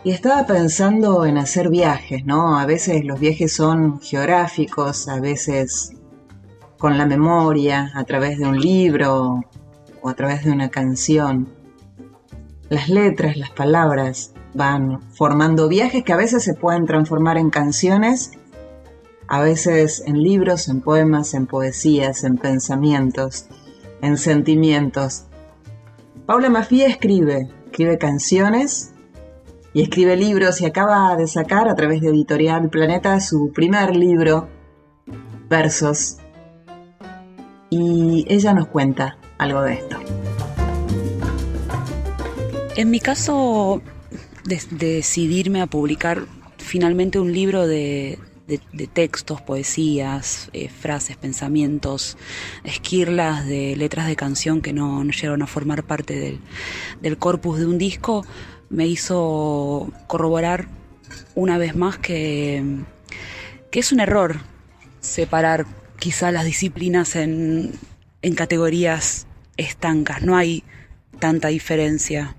Y 0.02 0.10
estaba 0.10 0.44
pensando 0.44 1.24
en 1.24 1.38
hacer 1.38 1.68
viajes, 1.70 2.24
¿no? 2.24 2.58
A 2.58 2.66
veces 2.66 3.04
los 3.04 3.20
viajes 3.20 3.54
son 3.54 4.00
geográficos, 4.00 5.06
a 5.06 5.20
veces 5.20 5.92
con 6.78 6.98
la 6.98 7.06
memoria, 7.06 7.92
a 7.94 8.02
través 8.02 8.38
de 8.38 8.46
un 8.46 8.58
libro 8.58 9.42
o 10.02 10.08
a 10.08 10.14
través 10.14 10.44
de 10.44 10.50
una 10.50 10.68
canción. 10.68 11.54
Las 12.68 12.88
letras, 12.88 13.36
las 13.36 13.50
palabras 13.50 14.32
van 14.52 15.00
formando 15.12 15.68
viajes 15.68 16.02
que 16.02 16.12
a 16.12 16.16
veces 16.16 16.42
se 16.42 16.54
pueden 16.54 16.86
transformar 16.86 17.38
en 17.38 17.50
canciones 17.50 18.32
a 19.28 19.40
veces 19.40 20.02
en 20.06 20.22
libros, 20.22 20.68
en 20.68 20.80
poemas, 20.80 21.34
en 21.34 21.46
poesías, 21.46 22.24
en 22.24 22.36
pensamientos, 22.36 23.46
en 24.02 24.18
sentimientos. 24.18 25.24
Paula 26.26 26.48
Mafia 26.48 26.86
escribe, 26.86 27.48
escribe 27.66 27.98
canciones 27.98 28.92
y 29.72 29.82
escribe 29.82 30.16
libros 30.16 30.60
y 30.60 30.66
acaba 30.66 31.16
de 31.16 31.26
sacar 31.26 31.68
a 31.68 31.74
través 31.74 32.00
de 32.00 32.08
Editorial 32.08 32.70
Planeta 32.70 33.20
su 33.20 33.52
primer 33.52 33.96
libro, 33.96 34.48
Versos. 35.48 36.18
Y 37.68 38.24
ella 38.28 38.54
nos 38.54 38.68
cuenta 38.68 39.18
algo 39.38 39.62
de 39.62 39.74
esto. 39.74 39.96
En 42.76 42.90
mi 42.90 43.00
caso, 43.00 43.82
de, 44.44 44.60
decidirme 44.70 45.62
a 45.62 45.66
publicar 45.66 46.22
finalmente 46.58 47.18
un 47.18 47.32
libro 47.32 47.66
de, 47.66 48.18
de, 48.46 48.86
textos, 48.86 49.40
poesías, 49.42 50.50
eh, 50.52 50.68
frases, 50.68 51.16
pensamientos, 51.16 52.16
esquirlas 52.64 53.46
de 53.46 53.74
letras 53.76 54.06
de 54.06 54.16
canción 54.16 54.60
que 54.60 54.72
no, 54.72 55.02
llegaron 55.04 55.42
a 55.42 55.46
formar 55.46 55.82
parte 55.82 56.40
del, 57.00 57.18
corpus 57.18 57.58
de 57.58 57.66
un 57.66 57.78
disco, 57.78 58.24
me 58.68 58.86
hizo 58.86 59.92
corroborar 60.06 60.68
una 61.34 61.58
vez 61.58 61.74
más 61.74 61.98
que, 61.98 62.62
que 63.70 63.80
es 63.80 63.92
un 63.92 64.00
error 64.00 64.40
separar 65.00 65.66
quizá 65.98 66.30
las 66.30 66.44
disciplinas 66.44 67.16
en, 67.16 67.72
en 68.22 68.34
categorías 68.34 69.26
estancas, 69.56 70.22
no 70.22 70.36
hay 70.36 70.62
tanta 71.18 71.48
diferencia. 71.48 72.36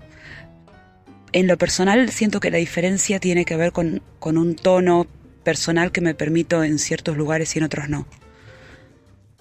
En 1.32 1.46
lo 1.46 1.58
personal 1.58 2.08
siento 2.10 2.40
que 2.40 2.50
la 2.50 2.56
diferencia 2.56 3.20
tiene 3.20 3.44
que 3.44 3.56
ver 3.56 3.72
con, 3.72 4.02
con 4.18 4.38
un 4.38 4.56
tono 4.56 5.06
personal 5.48 5.92
que 5.92 6.02
me 6.02 6.14
permito 6.14 6.62
en 6.62 6.78
ciertos 6.78 7.16
lugares 7.16 7.56
y 7.56 7.58
en 7.58 7.64
otros 7.64 7.88
no. 7.88 8.06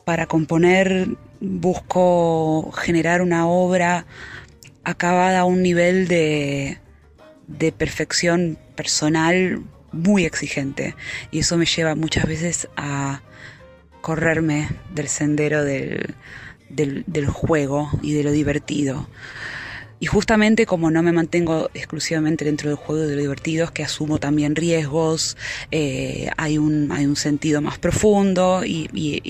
Para 0.05 0.25
componer 0.25 1.09
busco 1.41 2.71
generar 2.71 3.21
una 3.21 3.45
obra 3.45 4.05
acabada 4.85 5.41
a 5.41 5.43
un 5.43 5.61
nivel 5.61 6.07
de, 6.07 6.77
de 7.47 7.73
perfección 7.73 8.57
personal 8.75 9.61
muy 9.91 10.23
exigente 10.23 10.95
y 11.29 11.39
eso 11.39 11.57
me 11.57 11.65
lleva 11.65 11.93
muchas 11.95 12.25
veces 12.25 12.69
a 12.77 13.21
correrme 13.99 14.69
del 14.95 15.09
sendero 15.09 15.65
del, 15.65 16.15
del, 16.69 17.03
del 17.05 17.27
juego 17.27 17.89
y 18.01 18.13
de 18.13 18.23
lo 18.23 18.31
divertido. 18.31 19.09
Y 19.99 20.05
justamente 20.05 20.65
como 20.65 20.91
no 20.91 21.01
me 21.01 21.11
mantengo 21.11 21.69
exclusivamente 21.73 22.45
dentro 22.45 22.69
del 22.69 22.77
juego 22.77 23.01
de 23.01 23.15
lo 23.15 23.21
divertido, 23.21 23.65
es 23.65 23.71
que 23.71 23.83
asumo 23.83 24.19
también 24.19 24.55
riesgos, 24.55 25.37
eh, 25.71 26.29
hay, 26.37 26.59
un, 26.59 26.91
hay 26.91 27.05
un 27.05 27.15
sentido 27.15 27.61
más 27.61 27.79
profundo 27.79 28.63
y, 28.63 28.87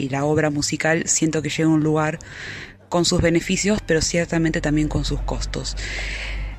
la 0.09 0.25
obra 0.25 0.49
musical 0.49 1.03
siento 1.07 1.41
que 1.41 1.49
llega 1.49 1.69
a 1.69 1.73
un 1.73 1.83
lugar 1.83 2.19
con 2.89 3.05
sus 3.05 3.21
beneficios, 3.21 3.79
pero 3.85 4.01
ciertamente 4.01 4.61
también 4.61 4.87
con 4.87 5.05
sus 5.05 5.21
costos. 5.21 5.75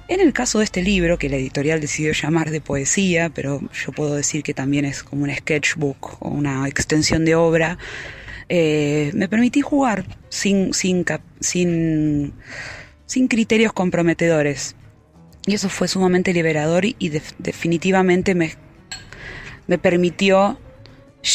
En 0.08 0.20
el 0.20 0.32
caso 0.32 0.58
de 0.58 0.64
este 0.64 0.82
libro, 0.82 1.18
que 1.18 1.28
la 1.28 1.36
editorial 1.36 1.80
decidió 1.80 2.12
llamar 2.12 2.50
de 2.50 2.60
poesía, 2.60 3.30
pero 3.30 3.60
yo 3.72 3.92
puedo 3.92 4.14
decir 4.14 4.42
que 4.42 4.54
también 4.54 4.84
es 4.86 5.02
como 5.02 5.24
un 5.24 5.34
sketchbook 5.34 6.16
o 6.20 6.28
una 6.28 6.66
extensión 6.66 7.24
de 7.24 7.34
obra, 7.34 7.78
eh, 8.48 9.10
me 9.14 9.28
permití 9.28 9.60
jugar 9.60 10.04
sin, 10.30 10.72
sin, 10.72 11.04
sin 11.40 12.32
sin 13.08 13.26
criterios 13.26 13.72
comprometedores. 13.72 14.76
Y 15.46 15.54
eso 15.54 15.68
fue 15.68 15.88
sumamente 15.88 16.32
liberador 16.32 16.84
y 16.84 17.08
definitivamente 17.08 18.34
me, 18.34 18.54
me 19.66 19.78
permitió 19.78 20.60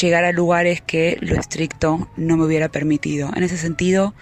llegar 0.01 0.23
a 0.23 0.31
lugares 0.31 0.81
que 0.81 1.17
lo 1.19 1.35
estricto 1.35 2.07
no 2.15 2.37
me 2.37 2.45
hubiera 2.45 2.69
permitido. 2.69 3.31
En 3.35 3.43
ese 3.43 3.57
sentido, 3.57 4.13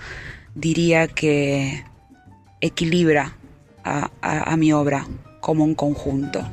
diría 0.55 1.07
que 1.07 1.83
equilibra 2.61 3.37
a 3.83 4.55
mi 4.57 4.71
obra 4.71 5.07
como 5.41 5.65
un 5.65 5.75
conjunto. 5.75 6.47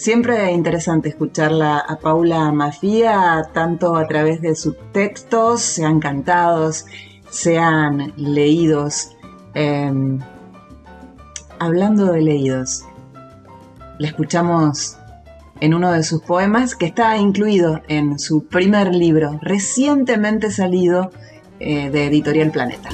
Siempre 0.00 0.50
interesante 0.52 1.10
escucharla 1.10 1.76
a 1.76 1.98
Paula 1.98 2.50
Mafía, 2.52 3.50
tanto 3.52 3.96
a 3.96 4.08
través 4.08 4.40
de 4.40 4.54
sus 4.54 4.74
textos, 4.92 5.60
sean 5.60 6.00
cantados, 6.00 6.86
sean 7.28 8.14
leídos. 8.16 9.10
Em, 9.52 10.18
hablando 11.58 12.06
de 12.06 12.22
leídos, 12.22 12.86
la 13.98 14.08
escuchamos 14.08 14.96
en 15.60 15.74
uno 15.74 15.92
de 15.92 16.02
sus 16.02 16.22
poemas 16.22 16.74
que 16.74 16.86
está 16.86 17.18
incluido 17.18 17.82
en 17.88 18.18
su 18.18 18.46
primer 18.46 18.94
libro, 18.94 19.38
recientemente 19.42 20.50
salido 20.50 21.10
eh, 21.58 21.90
de 21.90 22.06
Editorial 22.06 22.50
Planeta. 22.50 22.88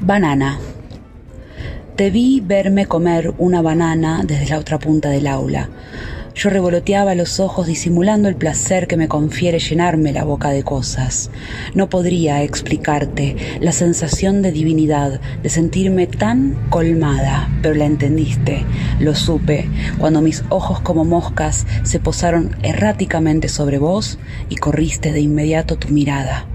Banana. 0.00 0.58
Vi 1.98 2.40
verme 2.44 2.86
comer 2.86 3.32
una 3.38 3.62
banana 3.62 4.22
desde 4.22 4.50
la 4.50 4.58
otra 4.58 4.78
punta 4.78 5.08
del 5.08 5.26
aula. 5.26 5.70
Yo 6.34 6.50
revoloteaba 6.50 7.14
los 7.14 7.40
ojos 7.40 7.66
disimulando 7.66 8.28
el 8.28 8.36
placer 8.36 8.86
que 8.86 8.98
me 8.98 9.08
confiere 9.08 9.58
llenarme 9.58 10.12
la 10.12 10.22
boca 10.22 10.50
de 10.50 10.62
cosas. 10.62 11.30
No 11.74 11.88
podría 11.88 12.42
explicarte 12.42 13.36
la 13.60 13.72
sensación 13.72 14.42
de 14.42 14.52
divinidad, 14.52 15.20
de 15.42 15.48
sentirme 15.48 16.06
tan 16.06 16.68
colmada, 16.68 17.48
pero 17.62 17.74
la 17.74 17.86
entendiste, 17.86 18.64
lo 19.00 19.14
supe, 19.14 19.68
cuando 19.98 20.20
mis 20.20 20.44
ojos 20.50 20.80
como 20.80 21.04
moscas 21.04 21.66
se 21.82 21.98
posaron 21.98 22.54
erráticamente 22.62 23.48
sobre 23.48 23.78
vos 23.78 24.18
y 24.50 24.56
corriste 24.56 25.12
de 25.12 25.20
inmediato 25.20 25.76
tu 25.76 25.88
mirada. 25.88 26.46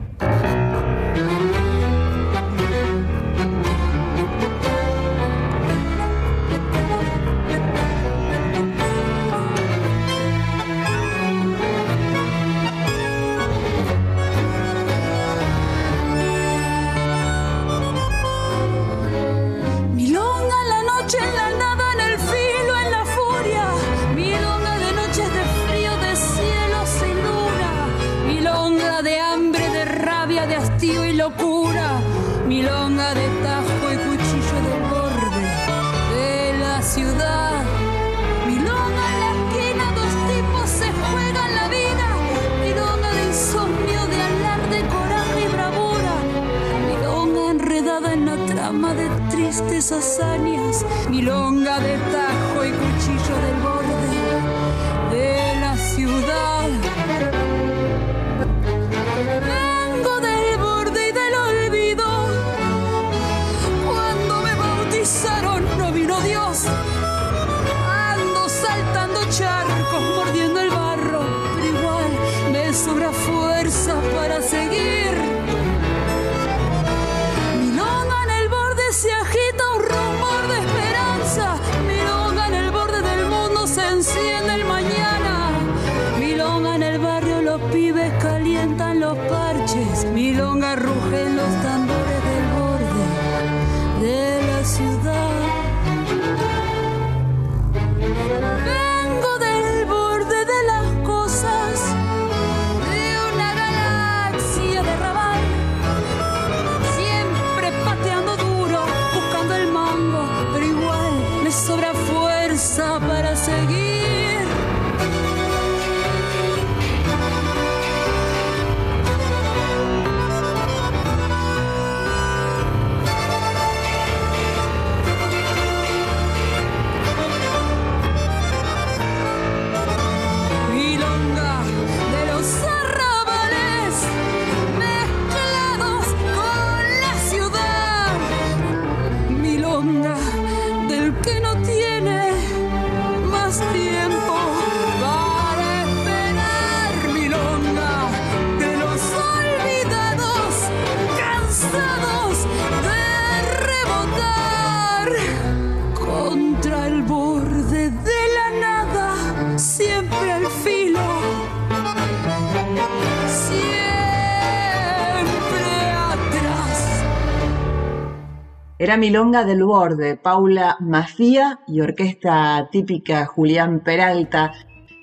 Milonga 168.97 169.45
del 169.45 169.63
Borde, 169.63 170.17
Paula 170.17 170.77
Mafía 170.79 171.59
y 171.67 171.81
orquesta 171.81 172.67
típica 172.71 173.25
Julián 173.25 173.81
Peralta. 173.81 174.53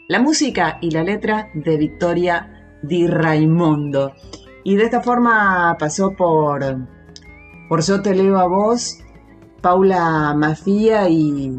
La 0.09 0.21
música 0.21 0.79
y 0.81 0.91
la 0.91 1.03
letra 1.03 1.51
de 1.55 1.77
Victoria 1.77 2.79
Di 2.83 3.07
Raimondo. 3.07 4.13
Y 4.65 4.77
de 4.77 4.85
esta 4.85 5.01
forma 5.01 5.77
pasó 5.79 6.15
por, 6.17 6.63
por 7.69 7.83
Yo 7.83 8.03
Te 8.03 8.15
Leo 8.15 8.39
a 8.39 8.47
Vos, 8.47 8.99
Paula 9.61 10.35
Mafía 10.35 11.09
y, 11.09 11.59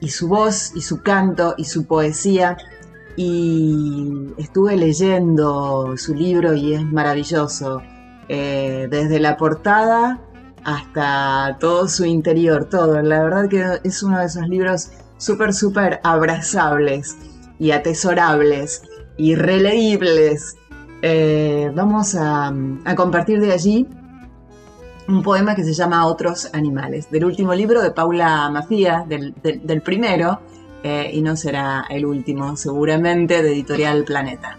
y 0.00 0.08
su 0.08 0.28
voz 0.28 0.74
y 0.76 0.80
su 0.80 1.02
canto 1.02 1.54
y 1.56 1.64
su 1.64 1.86
poesía. 1.86 2.56
Y 3.16 4.32
estuve 4.38 4.76
leyendo 4.76 5.96
su 5.96 6.14
libro 6.14 6.54
y 6.54 6.74
es 6.74 6.84
maravilloso. 6.84 7.80
Eh, 8.28 8.88
desde 8.90 9.20
la 9.20 9.36
portada 9.36 10.20
hasta 10.64 11.56
todo 11.60 11.88
su 11.88 12.04
interior, 12.04 12.66
todo. 12.68 13.00
La 13.02 13.22
verdad 13.22 13.48
que 13.48 13.80
es 13.84 14.02
uno 14.02 14.18
de 14.18 14.26
esos 14.26 14.48
libros 14.48 14.90
súper, 15.18 15.52
súper 15.54 16.00
abrazables 16.02 17.16
y 17.58 17.70
atesorables 17.70 18.82
y 19.16 19.34
releíbles. 19.34 20.56
Eh, 21.02 21.70
vamos 21.74 22.16
a, 22.18 22.52
compartir 22.96 23.40
de 23.40 23.52
allí 23.52 23.86
un 25.06 25.22
poema 25.22 25.54
que 25.54 25.64
se 25.64 25.74
llama 25.74 26.06
Otros 26.06 26.48
Animales, 26.54 27.10
del 27.10 27.26
último 27.26 27.54
libro 27.54 27.82
de 27.82 27.90
Paula 27.90 28.50
del- 29.06 29.34
del 29.42 29.82
primero, 29.82 30.40
eh, 30.82 31.10
y 31.12 31.20
no 31.22 31.36
será 31.36 31.84
el 31.90 32.06
último, 32.06 32.56
seguramente, 32.56 33.42
de 33.42 33.52
Editorial 33.52 34.04
Planeta. 34.04 34.58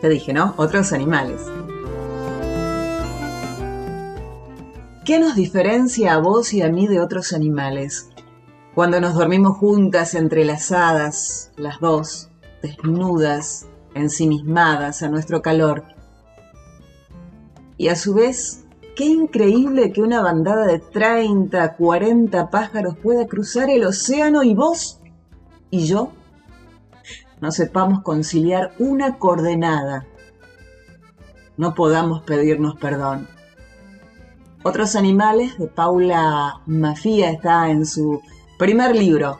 Te 0.00 0.08
dije, 0.08 0.32
¿no? 0.32 0.54
Otros 0.56 0.92
Animales. 0.92 1.40
¿Qué 5.04 5.18
nos 5.18 5.34
diferencia 5.34 6.12
a 6.12 6.18
vos 6.18 6.52
y 6.52 6.60
a 6.60 6.68
mí 6.68 6.86
de 6.86 7.00
otros 7.00 7.32
animales? 7.32 8.10
Cuando 8.74 9.00
nos 9.00 9.14
dormimos 9.14 9.56
juntas, 9.56 10.14
entrelazadas, 10.14 11.52
las 11.56 11.80
dos, 11.80 12.28
desnudas, 12.62 13.66
ensimismadas 13.94 15.02
a 15.02 15.08
nuestro 15.08 15.40
calor. 15.40 15.84
Y 17.78 17.88
a 17.88 17.96
su 17.96 18.12
vez, 18.12 18.66
qué 18.94 19.06
increíble 19.06 19.90
que 19.90 20.02
una 20.02 20.20
bandada 20.20 20.66
de 20.66 20.80
30, 20.80 21.76
40 21.76 22.50
pájaros 22.50 22.98
pueda 22.98 23.26
cruzar 23.26 23.70
el 23.70 23.84
océano 23.84 24.42
y 24.42 24.54
vos 24.54 25.00
y 25.70 25.86
yo 25.86 26.12
no 27.40 27.50
sepamos 27.52 28.02
conciliar 28.02 28.74
una 28.78 29.18
coordenada. 29.18 30.04
No 31.56 31.74
podamos 31.74 32.22
pedirnos 32.22 32.76
perdón. 32.78 33.39
Otros 34.62 34.94
animales 34.94 35.58
de 35.58 35.66
Paula 35.68 36.60
Mafía 36.66 37.30
está 37.30 37.70
en 37.70 37.86
su 37.86 38.20
primer 38.58 38.94
libro. 38.94 39.38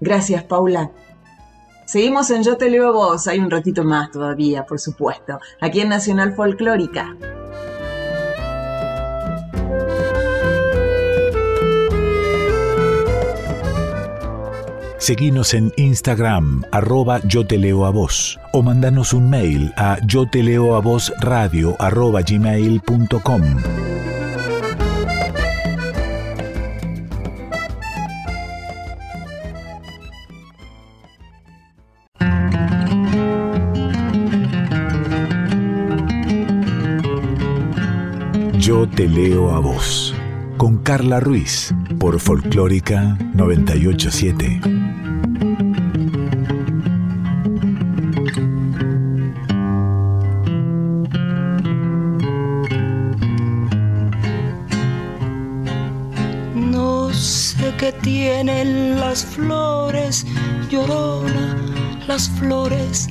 Gracias, 0.00 0.44
Paula. 0.44 0.90
Seguimos 1.86 2.30
en 2.30 2.42
Yo 2.42 2.56
te 2.56 2.70
leo 2.70 2.88
a 2.88 2.92
vos, 2.92 3.26
hay 3.26 3.38
un 3.38 3.50
ratito 3.50 3.84
más 3.84 4.10
todavía, 4.10 4.64
por 4.64 4.78
supuesto, 4.78 5.38
aquí 5.60 5.80
en 5.80 5.88
Nacional 5.88 6.34
Folclórica. 6.34 7.16
Seguinos 15.02 15.52
en 15.54 15.72
Instagram, 15.76 16.62
arroba 16.70 17.20
yo 17.24 17.44
te 17.44 17.58
leo 17.58 17.86
a 17.86 17.90
vos, 17.90 18.38
o 18.52 18.62
mandanos 18.62 19.12
un 19.12 19.28
mail 19.28 19.74
a 19.76 19.98
yo 20.06 20.26
te 20.30 20.44
leo 20.44 20.76
a 20.76 20.80
vos 20.80 21.12
radio 21.18 21.74
arroba 21.80 22.22
gmail.com. 22.22 23.42
Yo 38.62 38.88
te 38.88 39.08
leo 39.08 39.50
a 39.50 39.58
vos, 39.58 40.14
con 40.56 40.78
Carla 40.84 41.18
Ruiz, 41.18 41.74
por 41.98 42.20
Folclórica 42.20 43.18
987. 43.34 44.60
No 56.54 57.12
sé 57.12 57.74
qué 57.80 57.90
tienen 58.00 59.00
las 59.00 59.24
flores, 59.24 60.24
llorona, 60.70 61.56
las 62.06 62.28
flores 62.28 63.08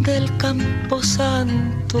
del 0.00 0.34
campo 0.38 1.02
santo. 1.02 2.00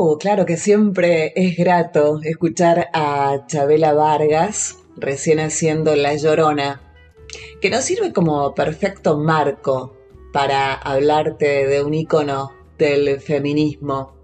Oh, 0.00 0.16
claro 0.16 0.46
que 0.46 0.56
siempre 0.56 1.32
es 1.34 1.56
grato 1.56 2.20
escuchar 2.22 2.88
a 2.92 3.46
Chabela 3.48 3.94
Vargas 3.94 4.78
recién 4.94 5.40
haciendo 5.40 5.96
La 5.96 6.14
Llorona, 6.14 6.80
que 7.60 7.68
nos 7.68 7.82
sirve 7.82 8.12
como 8.12 8.54
perfecto 8.54 9.18
marco 9.18 9.96
para 10.32 10.72
hablarte 10.74 11.66
de 11.66 11.82
un 11.82 11.94
icono 11.94 12.52
del 12.78 13.18
feminismo, 13.18 14.14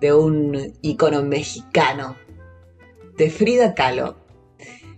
de 0.00 0.14
un 0.14 0.72
icono 0.80 1.22
mexicano, 1.22 2.16
de 3.18 3.28
Frida 3.28 3.74
Kahlo. 3.74 4.16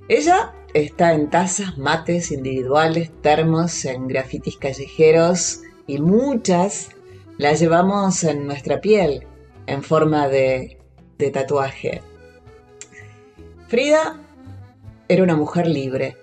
Ella 0.06 0.54
está 0.72 1.14
en 1.14 1.30
tazas, 1.30 1.78
mates 1.78 2.30
individuales, 2.30 3.10
termos, 3.22 3.84
en 3.84 4.06
grafitis 4.06 4.56
callejeros 4.56 5.62
y 5.88 5.98
muchas 5.98 6.90
las 7.38 7.58
llevamos 7.58 8.22
en 8.22 8.46
nuestra 8.46 8.80
piel 8.80 9.26
en 9.70 9.84
forma 9.84 10.26
de, 10.26 10.78
tatuaje. 11.32 12.02
Frida 13.68 14.20
era 15.06 15.22
una 15.22 15.36
mujer 15.36 15.68
libre, 15.68 16.16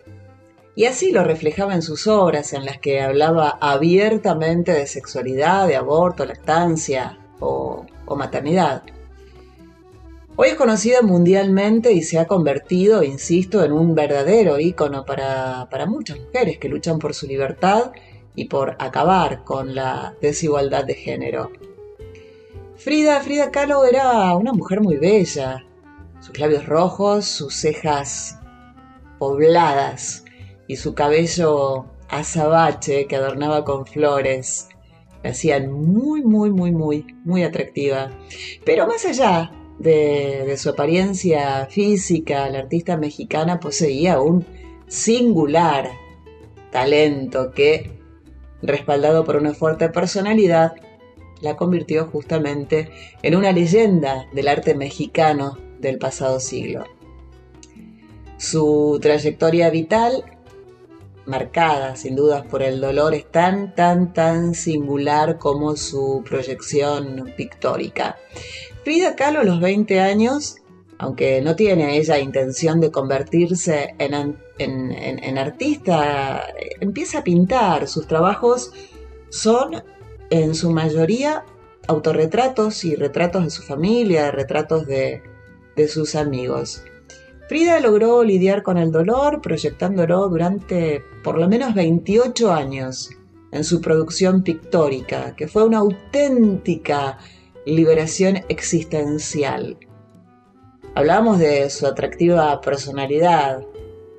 y 0.75 0.83
así 0.83 1.11
lo 1.11 1.23
reflejaba 1.23 1.73
en 1.73 1.81
sus 1.81 2.07
obras 2.07 2.51
en 2.51 2.65
las 2.65 2.77
que 2.77 2.99
hablaba 2.99 3.57
abiertamente 3.61 4.73
de 4.73 4.85
sexualidad, 4.85 5.65
de 5.65 5.77
aborto, 5.77 6.25
lactancia 6.25 7.19
o, 7.39 7.85
maternidad. 8.17 8.83
Hoy 10.35 10.49
es 10.49 10.55
conocida 10.55 11.01
mundialmente 11.01 11.93
y 11.93 12.03
se 12.03 12.19
ha 12.19 12.27
convertido, 12.27 13.01
insisto, 13.01 13.63
en 13.63 13.71
un 13.71 13.95
verdadero 13.95 14.59
ícono 14.59 15.05
para, 15.05 15.67
para 15.71 15.85
muchas 15.85 16.19
mujeres 16.19 16.57
que 16.57 16.69
luchan 16.69 16.99
por 16.99 17.13
su 17.13 17.27
libertad 17.27 17.91
y 18.35 18.45
por 18.45 18.75
acabar 18.79 19.43
con 19.45 19.73
la 19.73 20.15
desigualdad 20.21 20.83
de 20.83 20.95
género. 20.95 21.51
Frida, 22.77 23.21
Kahlo 23.51 23.85
era 23.85 24.35
una 24.35 24.53
mujer 24.53 24.81
muy 24.81 24.97
bella. 24.97 25.65
Sus 26.19 26.37
labios 26.39 26.67
rojos, 26.67 27.25
sus 27.25 27.55
cejas 27.55 28.39
pobladas 29.17 30.23
y 30.67 30.75
su 30.75 30.93
cabello 30.93 31.87
azabache 32.07 33.07
que 33.07 33.15
adornaba 33.15 33.65
con 33.65 33.85
flores 33.85 34.69
La 35.23 35.31
hacían 35.31 35.71
muy, 35.71 36.21
muy, 36.21 36.51
muy, 36.51 36.71
muy, 36.71 37.05
muy 37.25 37.43
atractiva. 37.43 38.11
Pero 38.63 38.85
más 38.85 39.05
allá 39.05 39.51
de 39.79 40.55
su 40.57 40.69
apariencia 40.69 41.65
física, 41.71 42.47
la 42.49 42.59
artista 42.59 42.95
mexicana 42.95 43.59
poseía 43.59 44.19
un 44.19 44.45
singular 44.87 45.89
talento 46.71 47.51
que, 47.51 47.99
respaldado 48.61 49.23
por 49.23 49.35
una 49.35 49.53
fuerte 49.53 49.89
personalidad, 49.89 50.75
la 51.41 51.55
convirtió 51.55 52.07
justamente 52.07 52.89
en 53.21 53.35
una 53.35 53.51
leyenda 53.51 54.25
del 54.33 54.47
arte 54.47 54.75
mexicano 54.75 55.57
del 55.79 55.97
pasado 55.97 56.39
siglo. 56.39 56.85
Su 58.37 58.99
trayectoria 59.01 59.69
vital, 59.69 60.23
marcada 61.25 61.95
sin 61.95 62.15
dudas 62.15 62.45
por 62.45 62.61
el 62.61 62.79
dolor, 62.79 63.13
es 63.13 63.29
tan, 63.31 63.73
tan, 63.75 64.13
tan 64.13 64.53
singular 64.53 65.37
como 65.37 65.75
su 65.75 66.23
proyección 66.27 67.33
pictórica. 67.35 68.17
Frida 68.83 69.15
Kahlo 69.15 69.39
a 69.39 69.43
los 69.43 69.59
20 69.59 69.99
años, 69.99 70.57
aunque 70.99 71.41
no 71.41 71.55
tiene 71.55 71.97
ella 71.97 72.19
intención 72.19 72.79
de 72.79 72.91
convertirse 72.91 73.95
en, 73.99 74.37
en 74.57 75.37
artista, 75.37 76.43
empieza 76.79 77.19
a 77.19 77.23
pintar. 77.23 77.87
Sus 77.87 78.07
trabajos 78.07 78.71
son 79.29 79.83
en 80.29 80.55
su 80.55 80.71
mayoría 80.71 81.43
autorretratos 81.87 82.83
y 82.83 82.95
retratos 82.95 83.43
de 83.43 83.49
su 83.49 83.63
familia, 83.63 84.31
retratos 84.31 84.85
de, 84.85 85.21
sus 85.87 86.15
amigos. 86.15 86.83
Frida 87.47 87.79
logró 87.79 88.23
lidiar 88.23 88.63
con 88.63 88.77
el 88.77 88.91
dolor 88.91 89.41
proyectándolo 89.41 90.27
durante 90.27 91.03
por 91.23 91.37
lo 91.37 91.47
menos 91.47 91.75
28 91.75 92.51
años 92.51 93.11
en 93.51 93.63
su 93.63 93.79
producción 93.79 94.43
pictórica, 94.43 95.35
que 95.35 95.47
fue 95.47 95.63
una 95.63 95.77
auténtica 95.77 97.19
liberación 97.65 98.43
existencial. 98.49 99.77
Hablamos 100.95 101.37
de 101.37 101.69
su 101.69 101.85
atractiva 101.85 102.59
personalidad, 102.59 103.61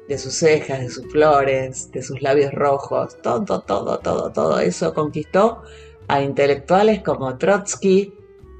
de 0.09 0.16
sus 0.16 0.34
cejas, 0.34 0.80
de 0.80 0.88
sus 0.88 1.06
flores, 1.11 1.90
de 1.90 2.02
sus 2.02 2.22
labios 2.22 2.52
rojos, 2.52 3.20
todo, 3.20 3.61
todo, 3.61 3.98
todo, 3.98 4.30
todo 4.30 4.61
eso 4.61 4.94
conquistó 4.94 5.62
a 6.09 6.22
intelectuales 6.22 7.02
como 7.02 7.36
Trotsky, 7.36 8.14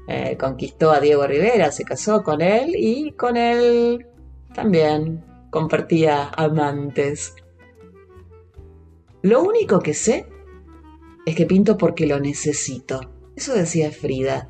eh, 0.07 0.37
conquistó 0.39 0.91
a 0.91 0.99
Diego 0.99 1.27
Rivera, 1.27 1.71
se 1.71 1.83
casó 1.83 2.23
con 2.23 2.41
él 2.41 2.75
y 2.75 3.11
con 3.11 3.37
él 3.37 4.07
también 4.53 5.23
compartía 5.49 6.29
amantes. 6.29 7.35
Lo 9.21 9.43
único 9.43 9.79
que 9.79 9.93
sé 9.93 10.25
es 11.25 11.35
que 11.35 11.45
pinto 11.45 11.77
porque 11.77 12.07
lo 12.07 12.19
necesito. 12.19 13.01
Eso 13.35 13.53
decía 13.53 13.91
Frida. 13.91 14.47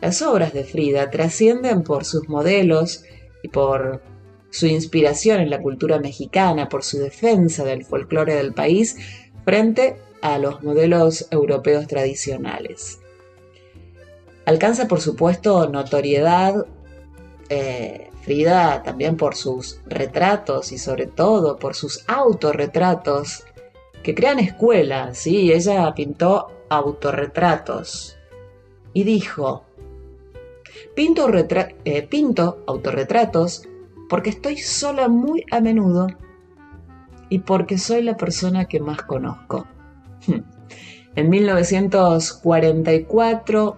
Las 0.00 0.22
obras 0.22 0.52
de 0.52 0.64
Frida 0.64 1.10
trascienden 1.10 1.82
por 1.82 2.04
sus 2.04 2.28
modelos 2.28 3.04
y 3.42 3.48
por 3.48 4.02
su 4.50 4.66
inspiración 4.66 5.40
en 5.40 5.50
la 5.50 5.62
cultura 5.62 5.98
mexicana, 5.98 6.68
por 6.68 6.82
su 6.82 6.98
defensa 6.98 7.64
del 7.64 7.84
folclore 7.84 8.34
del 8.34 8.52
país 8.52 8.96
frente 9.44 9.96
a 10.22 10.38
los 10.38 10.62
modelos 10.62 11.28
europeos 11.30 11.86
tradicionales. 11.86 13.00
Alcanza, 14.46 14.88
por 14.88 15.00
supuesto, 15.00 15.68
notoriedad 15.68 16.66
eh, 17.48 18.08
Frida 18.22 18.82
también 18.84 19.16
por 19.16 19.34
sus 19.34 19.80
retratos 19.86 20.70
y 20.70 20.78
sobre 20.78 21.06
todo 21.06 21.58
por 21.58 21.74
sus 21.74 22.04
autorretratos 22.08 23.44
que 24.04 24.14
crean 24.14 24.38
escuelas, 24.38 25.18
¿sí? 25.18 25.52
Ella 25.52 25.92
pintó 25.94 26.52
autorretratos 26.68 28.16
y 28.92 29.02
dijo, 29.02 29.64
pinto, 30.94 31.28
eh, 31.84 32.02
pinto 32.02 32.62
autorretratos 32.66 33.68
porque 34.08 34.30
estoy 34.30 34.56
sola 34.58 35.08
muy 35.08 35.44
a 35.50 35.60
menudo 35.60 36.06
y 37.28 37.40
porque 37.40 37.76
soy 37.76 38.02
la 38.02 38.16
persona 38.16 38.66
que 38.66 38.78
más 38.78 39.02
conozco. 39.02 39.66
En 41.14 41.28
1944, 41.28 43.76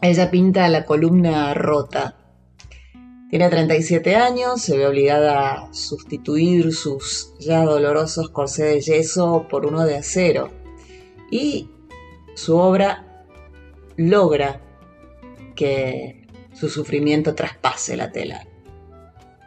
ella 0.00 0.30
pinta 0.30 0.68
la 0.68 0.86
columna 0.86 1.52
rota. 1.52 2.16
Tiene 3.28 3.48
37 3.48 4.16
años, 4.16 4.62
se 4.62 4.76
ve 4.76 4.86
obligada 4.86 5.52
a 5.52 5.72
sustituir 5.72 6.74
sus 6.74 7.34
ya 7.38 7.64
dolorosos 7.64 8.30
corsés 8.30 8.86
de 8.86 8.90
yeso 8.92 9.46
por 9.48 9.66
uno 9.66 9.84
de 9.84 9.96
acero. 9.96 10.50
Y 11.30 11.68
su 12.34 12.56
obra 12.56 13.24
logra 13.96 14.60
que 15.54 16.26
su 16.54 16.68
sufrimiento 16.68 17.34
traspase 17.34 17.96
la 17.96 18.10
tela. 18.10 18.46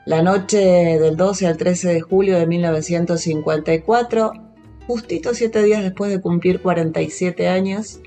La 0.06 0.22
noche 0.22 1.00
del 1.00 1.18
12 1.18 1.48
al 1.48 1.58
13 1.58 1.94
de 1.94 2.02
julio 2.02 2.38
de 2.38 2.46
1954, 2.46 4.53
justito 4.88 5.34
siete 5.34 5.64
días 5.64 5.84
después 5.84 6.12
de 6.12 6.22
cumplir 6.22 6.62
47 6.62 7.48
años, 7.48 8.00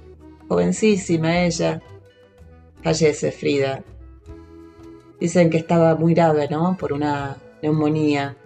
jovencísima 0.49 1.45
ella, 1.45 1.83
fallece 2.83 3.33
Frida. 3.33 3.83
Dicen 5.21 5.51
que 5.51 5.57
estaba 5.57 5.95
muy 5.95 6.15
grave, 6.15 6.49
¿no? 6.51 6.77
Por 6.79 6.93
una 6.93 7.37
neumonía. 7.63 8.37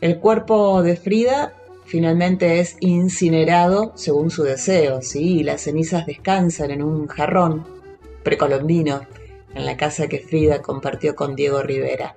El 0.00 0.18
cuerpo 0.18 0.82
de 0.82 0.96
Frida 0.96 1.54
finalmente 1.84 2.60
es 2.60 2.76
incinerado 2.80 3.92
según 3.94 4.30
su 4.30 4.42
deseo, 4.42 5.00
¿sí? 5.02 5.38
Y 5.38 5.42
las 5.44 5.62
cenizas 5.62 6.06
descansan 6.06 6.70
en 6.70 6.82
un 6.82 7.06
jarrón 7.06 7.64
precolombino 8.22 9.02
en 9.54 9.64
la 9.64 9.76
casa 9.76 10.08
que 10.08 10.18
Frida 10.18 10.60
compartió 10.60 11.14
con 11.14 11.34
Diego 11.34 11.62
Rivera. 11.62 12.16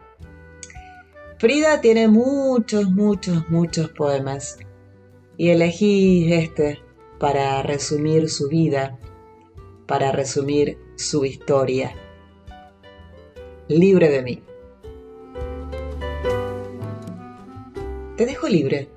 Frida 1.38 1.82
tiene 1.82 2.08
muchos, 2.08 2.92
muchos, 2.92 3.50
muchos 3.50 3.90
poemas 3.90 4.58
y 5.42 5.50
elegí 5.50 6.32
este 6.32 6.78
para 7.18 7.64
resumir 7.64 8.30
su 8.30 8.48
vida, 8.48 9.00
para 9.88 10.12
resumir 10.12 10.78
su 10.96 11.26
historia. 11.26 11.96
Libre 13.68 14.10
de 14.10 14.22
mí. 14.22 14.44
Te 18.18 18.28
dejo 18.28 18.48
libre, 18.48 18.88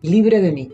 libre 0.00 0.40
de 0.40 0.50
mí, 0.50 0.72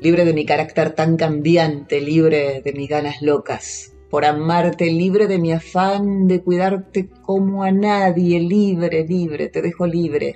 libre 0.00 0.26
de 0.26 0.34
mi 0.34 0.44
carácter 0.44 0.90
tan 0.90 1.16
cambiante, 1.16 2.02
libre 2.02 2.60
de 2.60 2.72
mis 2.74 2.90
ganas 2.90 3.22
locas, 3.22 3.94
por 4.10 4.26
amarte, 4.26 4.92
libre 4.92 5.28
de 5.28 5.38
mi 5.38 5.50
afán 5.50 6.28
de 6.28 6.42
cuidarte 6.42 7.08
como 7.22 7.64
a 7.64 7.72
nadie, 7.72 8.38
libre, 8.38 9.06
libre, 9.08 9.48
te 9.48 9.62
dejo 9.62 9.86
libre 9.86 10.34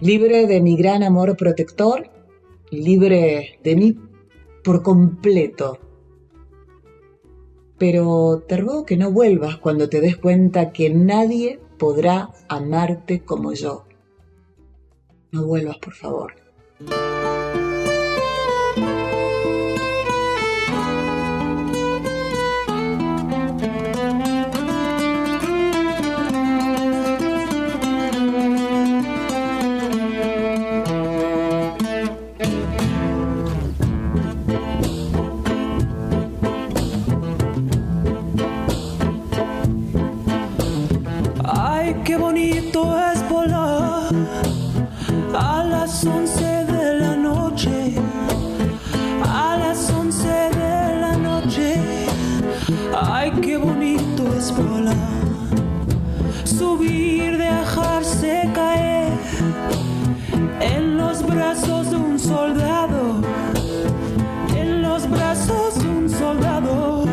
libre 0.00 0.46
de 0.46 0.60
mi 0.60 0.76
gran 0.76 1.02
amor 1.02 1.36
protector, 1.36 2.10
libre 2.70 3.58
de 3.62 3.76
mí 3.76 3.98
por 4.62 4.82
completo. 4.82 5.78
Pero 7.78 8.44
te 8.46 8.56
ruego 8.56 8.84
que 8.84 8.96
no 8.96 9.12
vuelvas 9.12 9.56
cuando 9.58 9.88
te 9.88 10.00
des 10.00 10.16
cuenta 10.16 10.72
que 10.72 10.90
nadie 10.90 11.60
podrá 11.78 12.30
amarte 12.48 13.20
como 13.20 13.52
yo. 13.52 13.84
No 15.30 15.46
vuelvas, 15.46 15.78
por 15.78 15.94
favor. 15.94 16.32
En 61.28 61.34
los 61.34 61.44
brazos 61.44 61.90
de 61.90 61.96
un 61.96 62.18
soldado, 62.18 63.20
en 64.56 64.82
los 64.82 65.10
brazos 65.10 65.78
de 65.78 65.86
un 65.86 66.08
soldado, 66.08 67.04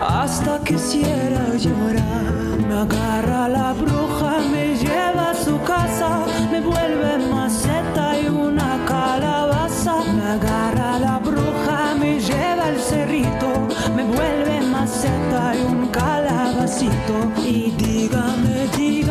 hasta 0.00 0.58
quisiera 0.64 1.54
llorar. 1.54 2.32
Me 2.66 2.74
agarra 2.74 3.48
la 3.48 3.74
bruja, 3.74 4.38
me 4.50 4.74
lleva 4.76 5.32
a 5.32 5.34
su 5.34 5.60
casa, 5.64 6.24
me 6.50 6.62
vuelve 6.62 7.18
maceta 7.30 8.18
y 8.18 8.28
una 8.28 8.78
calabaza. 8.86 9.96
Me 10.16 10.24
agarra 10.24 10.98
la 10.98 11.18
bruja, 11.18 11.94
me 12.00 12.18
lleva 12.18 12.66
al 12.68 12.80
cerrito, 12.80 13.68
me 13.94 14.04
vuelve 14.04 14.62
maceta 14.62 15.54
y 15.54 15.60
un 15.60 15.88
calabacito. 15.88 17.32
Y 17.44 17.70
dígame, 17.72 18.66
dígame. 18.74 19.03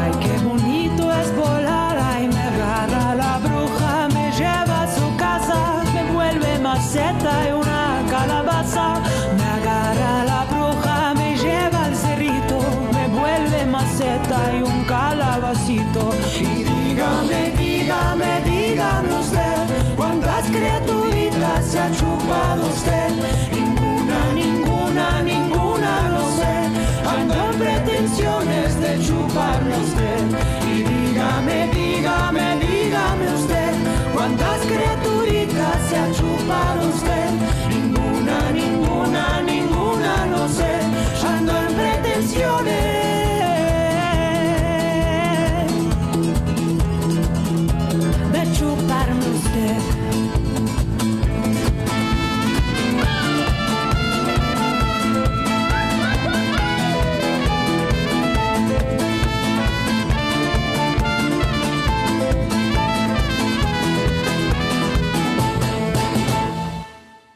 Ay, 0.00 0.12
qué 0.20 0.27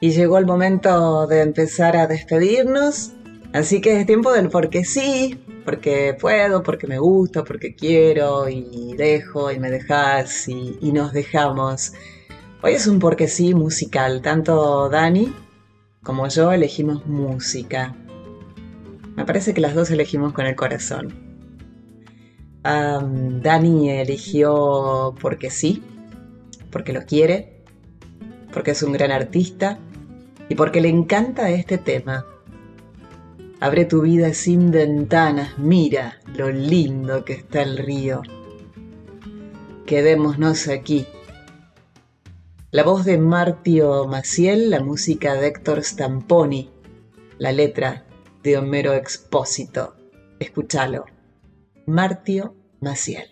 Y 0.03 0.11
llegó 0.11 0.37
el 0.39 0.47
momento 0.47 1.29
de 1.29 1.43
empezar 1.43 1.97
a 1.97 2.09
despedirnos. 2.09 3.13
Así 3.53 3.81
que 3.81 4.01
es 4.01 4.05
tiempo 4.05 4.33
del 4.33 4.49
porque 4.49 4.85
sí, 4.85 5.39
porque 5.65 6.17
puedo, 6.21 6.65
porque 6.65 6.89
me 6.89 6.99
gusta, 6.99 7.45
porque 7.45 7.77
quiero 7.77 8.49
y 8.49 8.95
dejo 8.97 9.53
y 9.53 9.61
me 9.61 9.71
dejas 9.71 10.49
y, 10.49 10.77
y 10.81 10.91
nos 10.91 11.13
dejamos. 11.13 11.93
Hoy 12.63 12.73
es 12.73 12.89
un 12.89 12.99
porque 12.99 13.29
sí 13.29 13.55
musical. 13.55 14.23
Tanto 14.23 14.89
Dani 14.89 15.33
como 16.03 16.27
yo 16.27 16.51
elegimos 16.51 17.07
música. 17.07 17.95
Me 19.15 19.25
parece 19.25 19.55
que 19.55 19.61
las 19.61 19.77
dos 19.77 19.89
elegimos 19.93 20.33
con 20.33 20.47
el 20.47 20.57
corazón. 20.57 21.15
Dani 22.65 23.89
eligió 23.89 25.15
porque 25.21 25.49
sí, 25.49 25.81
porque 26.73 26.93
lo 26.93 27.03
quiere, 27.03 27.63
porque 28.53 28.73
es 28.73 28.83
un 28.83 28.93
gran 28.93 29.13
artista 29.13 29.79
y 30.53 30.55
porque 30.55 30.83
le 30.83 30.91
encanta 30.91 31.49
este 31.49 31.79
tema. 31.79 32.27
Abre 33.59 33.87
tu 33.87 34.03
vida 34.03 34.35
sin 34.35 34.71
ventanas, 34.71 35.57
mira 35.57 36.21
lo 36.37 36.51
lindo 36.51 37.25
que 37.25 37.33
está 37.33 37.63
el 37.63 37.79
río. 37.79 38.21
Quedémonos 39.87 40.69
aquí. 40.69 41.07
La 42.71 42.83
voz 42.83 43.07
de 43.07 43.17
Martio 43.17 44.07
Maciel, 44.07 44.69
la 44.69 44.81
música 44.81 45.33
de 45.37 45.47
Héctor 45.47 45.83
Stamponi, 45.83 46.69
la 47.39 47.53
letra 47.53 48.05
de 48.43 48.59
Homero 48.59 48.93
Expósito. 48.93 49.97
Escúchalo. 50.39 51.07
Martio 51.87 52.55
Maciel. 52.81 53.32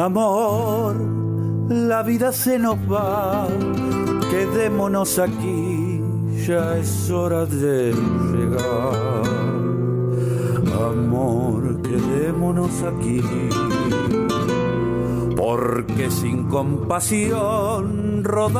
Amor, 0.00 0.96
la 1.68 2.02
vida 2.02 2.32
se 2.32 2.58
nos 2.58 2.78
va, 2.90 3.46
quedémonos 4.30 5.18
aquí, 5.18 6.00
ya 6.46 6.78
es 6.78 7.10
hora 7.10 7.44
de 7.44 7.92
llegar. 8.32 9.22
Amor, 10.90 11.82
quedémonos 11.82 12.82
aquí, 12.82 13.20
porque 15.36 16.10
sin 16.10 16.44
compasión 16.44 18.24
rodar. 18.24 18.54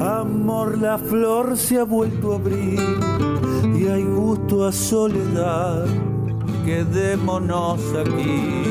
Amor, 0.00 0.78
la 0.78 0.98
flor 0.98 1.56
se 1.56 1.78
ha 1.78 1.84
vuelto 1.84 2.32
a 2.32 2.34
abrir 2.34 2.80
y 3.78 3.86
hay 3.86 4.02
gusto 4.02 4.66
a 4.66 4.72
soledad 4.72 5.86
quedémonos 6.64 7.80
aquí. 7.94 8.64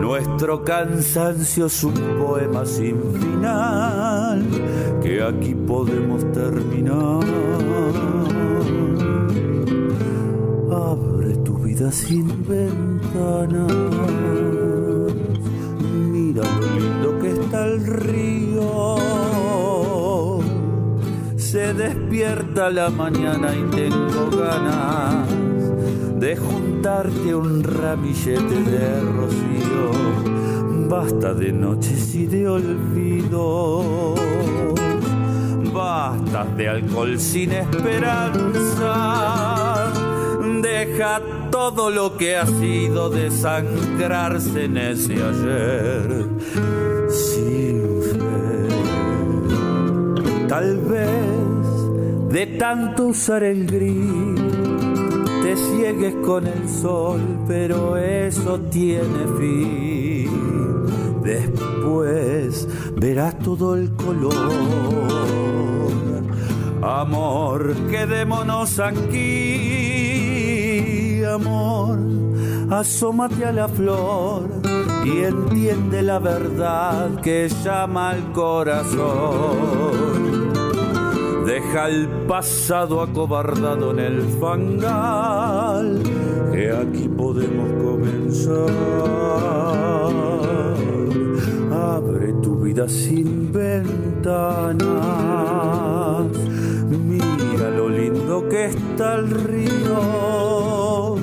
Nuestro 0.00 0.64
cansancio 0.64 1.66
es 1.66 1.84
un 1.84 1.94
poema 2.18 2.64
sin 2.64 2.96
final 3.12 4.42
que 5.02 5.22
aquí 5.22 5.54
podemos 5.54 6.24
terminar. 6.32 7.24
Abre 10.70 11.36
tu 11.44 11.58
vida 11.58 11.92
sin 11.92 12.26
ventanas, 12.46 13.72
mira 16.10 16.42
lo 16.42 16.78
lindo 16.78 17.18
que 17.20 17.30
está 17.32 17.66
el 17.66 17.86
río. 17.86 18.96
Se 21.36 21.74
despierta 21.74 22.70
la 22.70 22.88
mañana 22.88 23.54
y 23.54 23.62
tengo 23.74 24.30
ganas 24.30 25.47
de 26.20 26.36
juntarte 26.36 27.34
un 27.34 27.62
ramillete 27.62 28.62
de 28.62 29.00
rocío. 29.00 29.90
Basta 30.88 31.34
de 31.34 31.52
noches 31.52 32.14
y 32.14 32.26
de 32.26 32.48
olvido. 32.48 34.14
Basta 35.72 36.44
de 36.56 36.68
alcohol 36.68 37.18
sin 37.18 37.52
esperanza. 37.52 38.92
Deja 40.62 41.20
todo 41.50 41.90
lo 41.90 42.16
que 42.16 42.36
ha 42.36 42.46
sido 42.46 43.10
desangrarse 43.10 44.64
en 44.64 44.76
ese 44.76 45.14
ayer. 45.14 46.26
Sin 47.08 47.82
fe. 48.02 48.68
Tal 50.48 50.78
vez 50.78 51.28
de 52.30 52.46
tanto 52.58 53.06
usar 53.06 53.42
el 53.42 53.66
gris, 53.66 54.47
te 55.48 55.56
ciegues 55.56 56.14
con 56.26 56.46
el 56.46 56.68
sol, 56.68 57.20
pero 57.46 57.96
eso 57.96 58.60
tiene 58.70 59.26
fin. 59.38 60.28
Después 61.22 62.68
verás 62.96 63.38
todo 63.38 63.74
el 63.74 63.94
color. 63.94 64.34
Amor, 66.82 67.74
quedémonos 67.90 68.78
aquí, 68.78 69.24
amor, 71.24 71.98
asómate 72.70 73.46
a 73.46 73.52
la 73.52 73.68
flor 73.68 74.50
y 75.06 75.24
entiende 75.24 76.02
la 76.02 76.18
verdad 76.18 77.22
que 77.22 77.48
llama 77.64 78.10
al 78.10 78.32
corazón. 78.32 79.97
Deja 81.48 81.88
el 81.88 82.06
pasado 82.28 83.00
acobardado 83.00 83.90
en 83.92 84.00
el 84.00 84.20
fangal, 84.38 86.02
que 86.52 86.70
aquí 86.70 87.08
podemos 87.08 87.70
comenzar. 87.82 88.68
Abre 91.72 92.34
tu 92.42 92.60
vida 92.60 92.86
sin 92.86 93.50
ventanas, 93.50 94.76
mira 96.90 97.70
lo 97.70 97.88
lindo 97.88 98.46
que 98.50 98.66
está 98.66 99.14
el 99.14 99.30
río. 99.30 101.16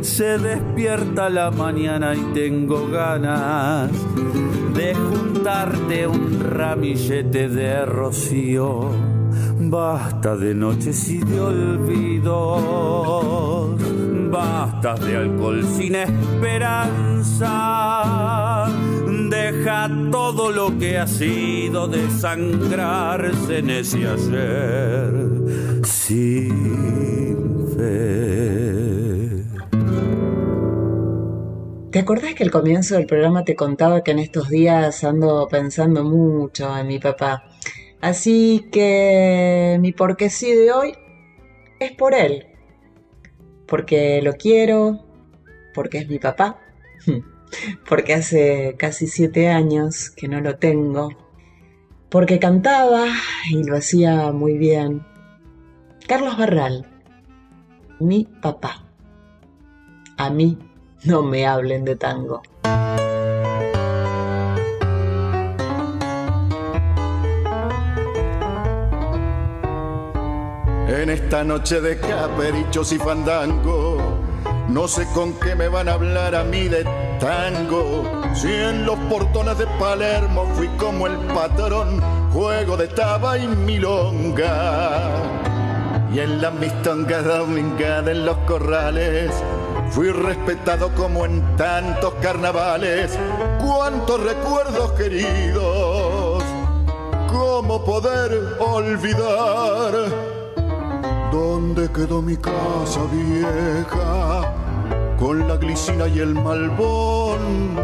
Se 0.00 0.38
despierta 0.38 1.30
la 1.30 1.52
mañana 1.52 2.16
y 2.16 2.32
tengo 2.34 2.88
ganas 2.88 3.92
de 4.74 4.92
juntarte 4.92 6.08
un 6.08 6.40
ramillete 6.40 7.48
de 7.48 7.86
rocío 7.86 9.15
Basta 9.68 10.36
de 10.36 10.54
noches 10.54 11.08
y 11.08 11.18
de 11.18 11.40
olvidos, 11.40 12.30
basta 14.30 14.94
de 14.94 15.16
alcohol 15.16 15.64
sin 15.64 15.96
esperanza. 15.96 17.48
Deja 19.28 19.90
todo 20.12 20.52
lo 20.52 20.78
que 20.78 20.98
ha 20.98 21.08
sido 21.08 21.88
desangrarse 21.88 23.58
en 23.58 23.70
ese 23.70 24.06
ayer 24.06 25.12
sin 25.82 27.66
fe. 27.76 28.36
¿Te 31.90 31.98
acordás 31.98 32.34
que 32.34 32.44
al 32.44 32.52
comienzo 32.52 32.94
del 32.94 33.06
programa 33.06 33.42
te 33.42 33.56
contaba 33.56 34.04
que 34.04 34.12
en 34.12 34.20
estos 34.20 34.48
días 34.48 35.02
ando 35.02 35.48
pensando 35.50 36.04
mucho 36.04 36.78
en 36.78 36.86
mi 36.86 37.00
papá? 37.00 37.42
Así 38.06 38.68
que 38.70 39.78
mi 39.80 39.90
porque 39.90 40.30
sí 40.30 40.54
de 40.54 40.70
hoy 40.70 40.94
es 41.80 41.90
por 41.90 42.14
él. 42.14 42.46
Porque 43.66 44.22
lo 44.22 44.34
quiero, 44.34 45.04
porque 45.74 45.98
es 45.98 46.08
mi 46.08 46.20
papá, 46.20 46.60
porque 47.88 48.14
hace 48.14 48.76
casi 48.78 49.08
siete 49.08 49.48
años 49.48 50.10
que 50.10 50.28
no 50.28 50.40
lo 50.40 50.54
tengo, 50.54 51.08
porque 52.08 52.38
cantaba 52.38 53.06
y 53.50 53.64
lo 53.64 53.76
hacía 53.76 54.30
muy 54.30 54.56
bien. 54.56 55.04
Carlos 56.06 56.38
Barral, 56.38 56.86
mi 57.98 58.22
papá. 58.40 58.84
A 60.16 60.30
mí 60.30 60.56
no 61.02 61.24
me 61.24 61.44
hablen 61.44 61.84
de 61.84 61.96
tango. 61.96 62.40
En 70.88 71.10
esta 71.10 71.42
noche 71.42 71.80
de 71.80 71.98
caperichos 71.98 72.92
y 72.92 72.98
fandango, 72.98 73.98
no 74.68 74.86
sé 74.86 75.04
con 75.12 75.32
qué 75.40 75.56
me 75.56 75.66
van 75.66 75.88
a 75.88 75.94
hablar 75.94 76.36
a 76.36 76.44
mí 76.44 76.68
de 76.68 76.84
tango. 77.18 78.22
Si 78.36 78.52
en 78.52 78.86
los 78.86 78.96
portones 79.10 79.58
de 79.58 79.66
Palermo 79.80 80.46
fui 80.54 80.68
como 80.78 81.08
el 81.08 81.16
patrón, 81.34 82.00
juego 82.32 82.76
de 82.76 82.86
taba 82.86 83.36
y 83.36 83.48
milonga. 83.48 85.10
Y 86.14 86.20
en 86.20 86.40
la 86.40 86.52
mistonga 86.52 87.20
domingada 87.20 88.12
en 88.12 88.24
los 88.24 88.36
corrales, 88.46 89.32
fui 89.90 90.12
respetado 90.12 90.94
como 90.94 91.26
en 91.26 91.56
tantos 91.56 92.14
carnavales. 92.22 93.18
Cuántos 93.58 94.22
recuerdos 94.22 94.92
queridos, 94.92 96.44
cómo 97.28 97.84
poder 97.84 98.56
olvidar 98.60 100.25
¿Dónde 101.36 101.90
quedó 101.92 102.22
mi 102.22 102.34
casa 102.38 103.00
vieja? 103.12 104.54
Con 105.18 105.46
la 105.46 105.58
glicina 105.58 106.08
y 106.08 106.20
el 106.20 106.32
malbón. 106.32 107.76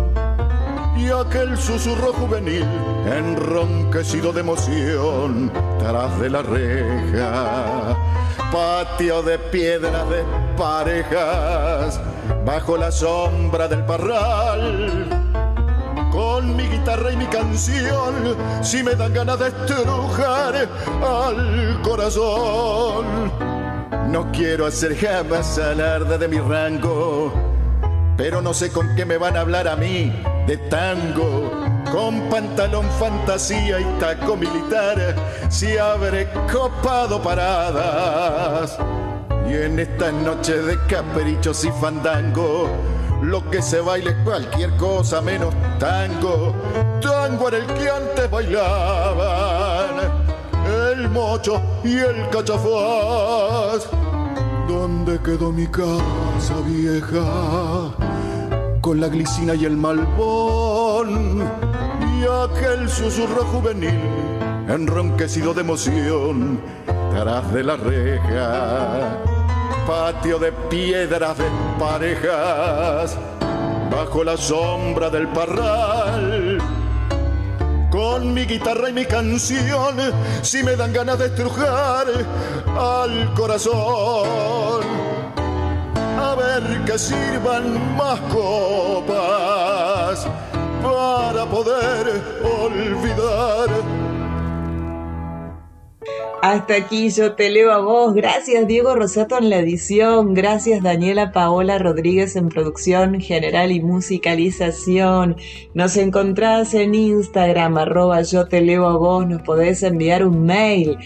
Y 0.96 1.10
aquel 1.10 1.58
susurro 1.58 2.14
juvenil, 2.14 2.66
enronquecido 3.04 4.32
de 4.32 4.40
emoción, 4.40 5.52
tras 5.78 6.18
de 6.18 6.30
la 6.30 6.40
reja. 6.40 7.94
Patio 8.50 9.22
de 9.22 9.38
piedras 9.38 10.08
de 10.08 10.24
parejas, 10.56 12.00
bajo 12.46 12.78
la 12.78 12.90
sombra 12.90 13.68
del 13.68 13.84
parral 13.84 15.21
guitarra 16.82 17.12
y 17.12 17.16
mi 17.16 17.26
canción, 17.26 18.36
si 18.60 18.82
me 18.82 18.96
dan 18.96 19.14
ganas 19.14 19.38
de 19.38 19.48
estrujar 19.48 20.68
al 21.00 21.80
corazón. 21.82 23.30
No 24.08 24.32
quiero 24.32 24.66
hacer 24.66 24.96
jamás 24.96 25.58
alarde 25.58 26.18
de 26.18 26.26
mi 26.26 26.38
rango, 26.38 27.32
pero 28.16 28.42
no 28.42 28.52
sé 28.52 28.72
con 28.72 28.96
qué 28.96 29.04
me 29.04 29.16
van 29.16 29.36
a 29.36 29.42
hablar 29.42 29.68
a 29.68 29.76
mí 29.76 30.12
de 30.48 30.56
tango. 30.56 31.52
Con 31.92 32.28
pantalón 32.28 32.86
fantasía 32.98 33.78
y 33.78 33.84
taco 34.00 34.36
militar, 34.36 35.14
si 35.50 35.76
habré 35.78 36.28
copado 36.52 37.22
paradas. 37.22 38.76
Y 39.48 39.54
en 39.54 39.78
estas 39.78 40.12
noches 40.14 40.66
de 40.66 40.78
caprichos 40.88 41.64
y 41.64 41.70
fandango, 41.80 42.68
lo 43.22 43.48
que 43.50 43.62
se 43.62 43.80
baile 43.80 44.14
cualquier 44.24 44.76
cosa 44.76 45.20
menos 45.20 45.54
tango. 45.78 46.54
Tango 47.00 47.48
era 47.48 47.58
el 47.58 47.66
que 47.66 47.88
antes 47.88 48.30
bailaban 48.30 49.90
el 50.66 51.08
mocho 51.08 51.62
y 51.84 51.98
el 51.98 52.28
cachafaz. 52.30 53.88
¿Dónde 54.68 55.20
quedó 55.20 55.52
mi 55.52 55.66
casa 55.66 56.54
vieja? 56.66 57.92
Con 58.80 59.00
la 59.00 59.08
glicina 59.08 59.54
y 59.54 59.64
el 59.64 59.76
malbón 59.76 61.48
y 62.00 62.24
aquel 62.24 62.88
susurro 62.88 63.44
juvenil 63.44 64.00
enronquecido 64.68 65.54
de 65.54 65.60
emoción 65.60 66.60
tras 67.12 67.52
de 67.52 67.62
la 67.62 67.76
reja 67.76 69.18
patio 69.86 70.38
de 70.38 70.52
piedras 70.52 71.36
de 71.38 71.44
bajo 73.90 74.22
la 74.24 74.36
sombra 74.36 75.10
del 75.10 75.26
parral. 75.28 76.58
Con 77.90 78.32
mi 78.32 78.44
guitarra 78.44 78.88
y 78.90 78.92
mi 78.92 79.04
canción, 79.04 79.96
si 80.42 80.62
me 80.62 80.76
dan 80.76 80.92
ganas 80.92 81.18
de 81.18 81.26
estrujar 81.26 82.06
al 82.78 83.34
corazón. 83.34 84.80
A 86.18 86.34
ver 86.36 86.84
que 86.86 86.96
sirvan 86.98 87.96
más 87.96 88.20
copas 88.32 90.26
para 90.82 91.44
poder 91.46 92.22
olvidar 92.44 93.61
hasta 96.42 96.74
aquí 96.74 97.08
yo 97.10 97.36
te 97.36 97.50
leo 97.50 97.70
a 97.70 97.78
vos. 97.78 98.14
Gracias 98.14 98.66
Diego 98.66 98.96
Rosato 98.96 99.38
en 99.38 99.48
la 99.48 99.58
edición. 99.58 100.34
Gracias 100.34 100.82
Daniela 100.82 101.30
Paola 101.30 101.78
Rodríguez 101.78 102.34
en 102.34 102.48
producción 102.48 103.20
general 103.20 103.70
y 103.70 103.80
musicalización. 103.80 105.36
Nos 105.72 105.96
encontrás 105.96 106.74
en 106.74 106.96
Instagram 106.96 107.78
arroba 107.78 108.22
yo 108.22 108.48
te 108.48 108.60
leo 108.60 108.86
a 108.86 108.96
vos. 108.96 109.24
Nos 109.24 109.42
podés 109.42 109.84
enviar 109.84 110.26
un 110.26 110.44
mail 110.44 110.98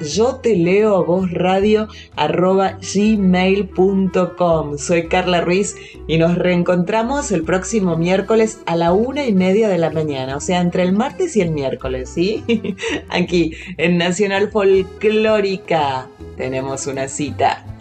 yo 0.00 0.36
te 0.36 0.56
leo 0.56 0.96
a 0.96 1.02
vos 1.02 1.30
radio 1.30 1.88
arroba 2.16 2.78
gmail.com. 2.94 4.78
Soy 4.78 5.08
Carla 5.08 5.40
Ruiz 5.40 5.76
y 6.06 6.18
nos 6.18 6.36
reencontramos 6.36 7.32
el 7.32 7.42
próximo 7.44 7.96
miércoles 7.96 8.60
a 8.66 8.76
la 8.76 8.92
una 8.92 9.26
y 9.26 9.32
media 9.32 9.68
de 9.68 9.78
la 9.78 9.90
mañana, 9.90 10.36
o 10.36 10.40
sea, 10.40 10.60
entre 10.60 10.82
el 10.82 10.92
martes 10.92 11.36
y 11.36 11.40
el 11.40 11.50
miércoles, 11.50 12.10
¿sí? 12.10 12.44
Aquí 13.08 13.54
en 13.76 13.98
Nacional 13.98 14.50
Folclórica 14.50 16.08
tenemos 16.36 16.86
una 16.86 17.08
cita. 17.08 17.77